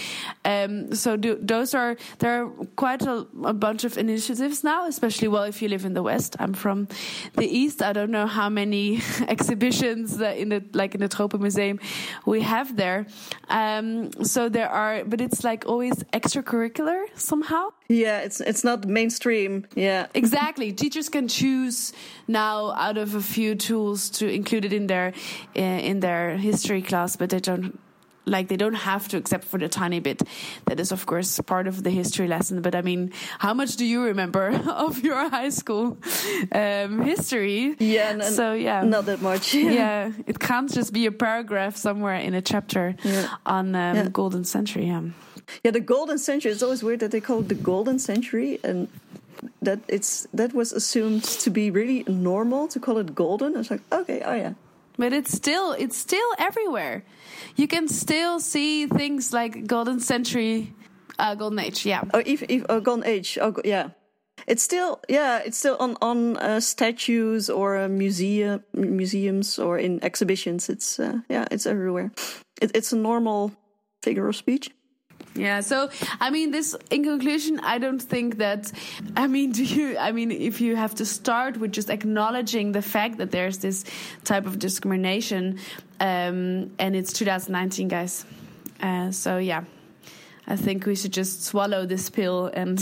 Um, 0.43 0.93
so 0.93 1.17
do, 1.17 1.37
those 1.41 1.73
are 1.73 1.97
there 2.19 2.43
are 2.43 2.49
quite 2.75 3.01
a, 3.01 3.25
a, 3.43 3.53
bunch 3.53 3.83
of 3.83 3.97
initiatives 3.97 4.63
now, 4.63 4.87
especially 4.87 5.27
well 5.27 5.43
if 5.43 5.61
you 5.61 5.67
live 5.67 5.85
in 5.85 5.93
the 5.93 6.03
West. 6.03 6.35
I'm 6.39 6.53
from 6.53 6.87
the 7.35 7.45
East. 7.47 7.81
I 7.81 7.93
don't 7.93 8.11
know 8.11 8.27
how 8.27 8.49
many 8.49 9.01
exhibitions 9.27 10.19
in 10.21 10.49
the 10.49 10.63
like 10.73 10.95
in 10.95 11.01
the 11.01 11.09
Tropen 11.09 11.41
Museum 11.41 11.79
we 12.25 12.41
have 12.41 12.75
there. 12.75 13.05
Um, 13.49 14.11
so 14.23 14.49
there 14.49 14.69
are, 14.69 15.03
but 15.05 15.21
it's 15.21 15.43
like 15.43 15.65
always 15.67 16.03
extracurricular 16.13 17.05
somehow. 17.15 17.69
Yeah, 17.87 18.19
it's 18.21 18.41
it's 18.41 18.63
not 18.63 18.87
mainstream. 18.87 19.65
Yeah, 19.75 20.07
exactly. 20.13 20.73
Teachers 20.73 21.09
can 21.09 21.27
choose 21.27 21.93
now 22.27 22.71
out 22.71 22.97
of 22.97 23.13
a 23.13 23.21
few 23.21 23.55
tools 23.55 24.09
to 24.09 24.27
include 24.27 24.65
it 24.65 24.73
in 24.73 24.87
their 24.87 25.13
in 25.65 25.99
their 25.99 26.37
history 26.37 26.81
class, 26.81 27.15
but 27.15 27.29
they 27.29 27.39
don't 27.39 27.79
like 28.27 28.47
they 28.47 28.57
don't 28.57 28.73
have 28.73 29.07
to 29.07 29.17
except 29.17 29.43
for 29.43 29.59
the 29.59 29.69
tiny 29.69 29.99
bit 29.99 30.23
that 30.65 30.79
is 30.79 30.91
of 30.91 31.05
course 31.05 31.39
part 31.41 31.67
of 31.67 31.83
the 31.83 31.91
history 31.91 32.27
lesson 32.27 32.59
but 32.59 32.73
i 32.73 32.81
mean 32.81 33.11
how 33.37 33.53
much 33.53 33.75
do 33.75 33.85
you 33.85 34.03
remember 34.03 34.49
of 34.67 35.03
your 35.03 35.29
high 35.29 35.49
school 35.49 35.95
um, 36.51 37.01
history 37.03 37.75
yeah 37.77 38.19
so 38.21 38.53
yeah 38.53 38.81
not 38.81 39.05
that 39.05 39.21
much 39.21 39.53
yeah 39.53 40.11
it 40.25 40.39
can't 40.39 40.73
just 40.73 40.91
be 40.91 41.05
a 41.05 41.11
paragraph 41.11 41.75
somewhere 41.75 42.15
in 42.15 42.33
a 42.33 42.41
chapter 42.41 42.95
yeah. 43.03 43.29
on 43.45 43.75
um, 43.75 43.95
yeah. 43.95 44.09
golden 44.11 44.43
century 44.43 44.87
yeah 44.87 45.03
yeah 45.63 45.69
the 45.69 45.79
golden 45.79 46.17
century 46.17 46.51
it's 46.51 46.63
always 46.63 46.81
weird 46.81 46.99
that 47.01 47.11
they 47.11 47.21
call 47.21 47.41
it 47.41 47.47
the 47.47 47.53
golden 47.53 47.99
century 47.99 48.59
and 48.63 48.87
that 49.61 49.79
it's 49.87 50.27
that 50.33 50.53
was 50.53 50.71
assumed 50.71 51.23
to 51.23 51.49
be 51.49 51.69
really 51.71 52.03
normal 52.07 52.67
to 52.69 52.79
call 52.79 52.97
it 52.97 53.13
golden. 53.15 53.55
It's 53.55 53.71
like 53.71 53.81
okay, 53.91 54.21
oh 54.25 54.33
yeah, 54.33 54.53
but 54.97 55.13
it's 55.13 55.33
still 55.33 55.71
it's 55.73 55.97
still 55.97 56.27
everywhere. 56.37 57.03
You 57.55 57.67
can 57.67 57.87
still 57.87 58.39
see 58.39 58.87
things 58.87 59.33
like 59.33 59.67
golden 59.67 59.99
century, 59.99 60.73
uh, 61.19 61.35
golden 61.35 61.59
age. 61.59 61.85
Yeah. 61.85 62.03
Oh, 62.13 62.21
if, 62.25 62.43
if 62.43 62.65
uh, 62.69 62.79
golden 62.79 63.05
age. 63.05 63.37
Oh, 63.41 63.55
yeah. 63.63 63.89
It's 64.47 64.61
still 64.61 64.99
yeah. 65.09 65.39
It's 65.45 65.57
still 65.57 65.77
on 65.79 65.97
on 66.01 66.37
uh, 66.37 66.59
statues 66.59 67.49
or 67.49 67.77
uh, 67.77 67.87
museum 67.87 68.63
museums 68.73 69.57
or 69.57 69.79
in 69.79 70.03
exhibitions. 70.03 70.69
It's 70.69 70.99
uh, 70.99 71.19
yeah. 71.29 71.45
It's 71.49 71.65
everywhere. 71.65 72.11
It, 72.61 72.71
it's 72.75 72.91
a 72.91 72.97
normal 72.97 73.53
figure 74.03 74.27
of 74.27 74.35
speech. 74.35 74.74
Yeah. 75.35 75.59
So, 75.59 75.89
I 76.21 76.29
mean, 76.29 76.51
this, 76.51 76.75
in 76.89 77.03
conclusion, 77.03 77.59
I 77.59 77.77
don't 77.77 78.01
think 78.01 78.37
that, 78.37 78.71
I 79.17 79.27
mean, 79.27 79.51
do 79.51 79.63
you, 79.63 79.97
I 79.97 80.11
mean, 80.13 80.31
if 80.31 80.61
you 80.61 80.75
have 80.77 80.95
to 80.95 81.05
start 81.05 81.57
with 81.57 81.73
just 81.73 81.89
acknowledging 81.89 82.71
the 82.71 82.81
fact 82.81 83.17
that 83.17 83.31
there's 83.31 83.57
this 83.57 83.83
type 84.23 84.45
of 84.45 84.59
discrimination, 84.59 85.59
um, 85.99 86.71
and 86.79 86.95
it's 86.95 87.11
2019, 87.13 87.89
guys. 87.89 88.25
Uh, 88.81 89.11
so 89.11 89.37
yeah, 89.37 89.63
I 90.47 90.55
think 90.55 90.85
we 90.85 90.95
should 90.95 91.13
just 91.13 91.43
swallow 91.43 91.85
this 91.85 92.09
pill 92.09 92.47
and 92.53 92.79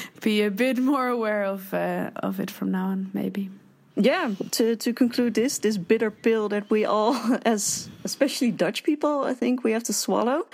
be 0.20 0.42
a 0.42 0.50
bit 0.50 0.78
more 0.78 1.08
aware 1.08 1.44
of 1.44 1.72
uh, 1.74 2.10
of 2.16 2.40
it 2.40 2.50
from 2.50 2.70
now 2.70 2.86
on, 2.86 3.10
maybe. 3.12 3.50
Yeah, 3.96 4.34
to 4.52 4.76
to 4.76 4.92
conclude 4.92 5.34
this 5.34 5.58
this 5.58 5.76
bitter 5.76 6.10
pill 6.10 6.48
that 6.48 6.70
we 6.70 6.84
all, 6.84 7.16
as 7.44 7.88
especially 8.04 8.50
Dutch 8.50 8.84
people, 8.84 9.24
I 9.24 9.34
think 9.34 9.64
we 9.64 9.72
have 9.72 9.84
to 9.84 9.92
swallow. 9.92 10.46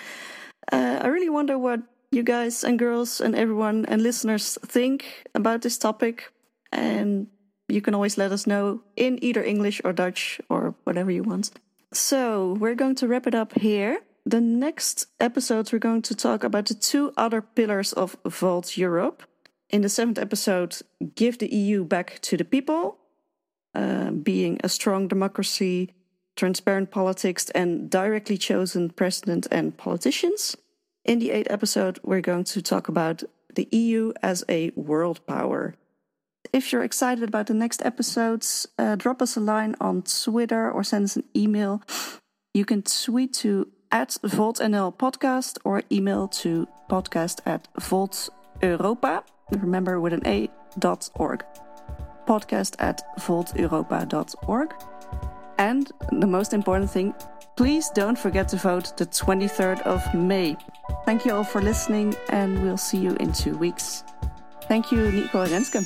Uh, 0.70 1.00
I 1.02 1.06
really 1.08 1.30
wonder 1.30 1.58
what 1.58 1.80
you 2.10 2.22
guys 2.22 2.64
and 2.64 2.78
girls 2.78 3.20
and 3.20 3.34
everyone 3.34 3.84
and 3.86 4.02
listeners 4.02 4.58
think 4.66 5.26
about 5.34 5.62
this 5.62 5.78
topic, 5.78 6.32
and 6.72 7.26
you 7.68 7.80
can 7.80 7.94
always 7.94 8.18
let 8.18 8.32
us 8.32 8.46
know 8.46 8.82
in 8.96 9.22
either 9.22 9.42
English 9.42 9.80
or 9.84 9.92
Dutch 9.92 10.40
or 10.48 10.74
whatever 10.84 11.10
you 11.10 11.22
want. 11.22 11.50
So 11.92 12.56
we're 12.58 12.74
going 12.74 12.96
to 12.96 13.08
wrap 13.08 13.26
it 13.26 13.34
up 13.34 13.58
here. 13.58 14.00
The 14.26 14.40
next 14.40 15.06
episodes, 15.20 15.72
we're 15.72 15.78
going 15.78 16.02
to 16.02 16.14
talk 16.14 16.44
about 16.44 16.66
the 16.66 16.74
two 16.74 17.12
other 17.16 17.40
pillars 17.40 17.92
of 17.94 18.16
Volt 18.26 18.76
Europe. 18.76 19.22
In 19.70 19.82
the 19.82 19.88
seventh 19.88 20.18
episode, 20.18 20.76
Give 21.14 21.38
the 21.38 21.54
EU 21.54 21.84
Back 21.84 22.18
to 22.22 22.36
the 22.36 22.44
People, 22.44 22.98
uh, 23.74 24.10
being 24.10 24.58
a 24.64 24.68
strong 24.68 25.08
democracy, 25.08 25.94
transparent 26.38 26.90
politics, 26.90 27.50
and 27.50 27.90
directly 27.90 28.38
chosen 28.38 28.90
president 28.90 29.46
and 29.50 29.76
politicians. 29.76 30.56
In 31.04 31.18
the 31.18 31.32
eighth 31.32 31.50
episode, 31.50 31.98
we're 32.02 32.20
going 32.20 32.44
to 32.44 32.62
talk 32.62 32.88
about 32.88 33.24
the 33.54 33.68
EU 33.72 34.12
as 34.22 34.44
a 34.48 34.70
world 34.76 35.20
power. 35.26 35.74
If 36.52 36.72
you're 36.72 36.84
excited 36.84 37.24
about 37.28 37.48
the 37.48 37.54
next 37.54 37.84
episodes, 37.84 38.68
uh, 38.78 38.94
drop 38.96 39.20
us 39.20 39.36
a 39.36 39.40
line 39.40 39.74
on 39.80 40.02
Twitter 40.02 40.70
or 40.70 40.84
send 40.84 41.04
us 41.04 41.16
an 41.16 41.24
email. 41.36 41.82
You 42.54 42.64
can 42.64 42.82
tweet 42.82 43.34
to 43.34 43.68
at 43.90 44.10
VoltNL 44.22 44.96
podcast 44.96 45.58
or 45.64 45.82
email 45.90 46.28
to 46.28 46.68
podcast 46.88 47.40
at 47.46 47.68
VoltEuropa. 47.80 49.24
Remember 49.50 50.00
with 50.00 50.12
an 50.12 50.26
A 50.26 50.48
dot 50.78 51.10
org. 51.14 51.44
Podcast 52.26 52.76
at 52.78 53.02
VoltEuropa.org. 53.18 54.74
And 55.58 55.90
the 56.12 56.26
most 56.26 56.54
important 56.54 56.90
thing, 56.90 57.14
please 57.56 57.90
don't 57.90 58.16
forget 58.16 58.48
to 58.50 58.56
vote 58.56 58.96
the 58.96 59.06
23rd 59.06 59.82
of 59.82 60.14
May. 60.14 60.56
Thank 61.04 61.24
you 61.24 61.32
all 61.32 61.44
for 61.44 61.60
listening, 61.60 62.14
and 62.30 62.62
we'll 62.62 62.76
see 62.76 62.98
you 62.98 63.16
in 63.18 63.32
two 63.32 63.56
weeks. 63.58 64.04
Thank 64.68 64.92
you, 64.92 65.10
Nico 65.10 65.42
and 65.42 65.50
Renske. 65.50 65.82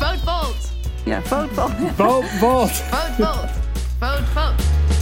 Vote 0.00 0.20
Volt! 0.24 0.72
Yeah, 1.04 1.20
vote 1.20 1.50
Volt. 1.50 1.72
vote 1.72 2.24
Volt! 2.40 2.70
vote 2.70 3.16
Volt! 3.18 3.50
vote 4.00 4.24
Volt! 4.34 4.97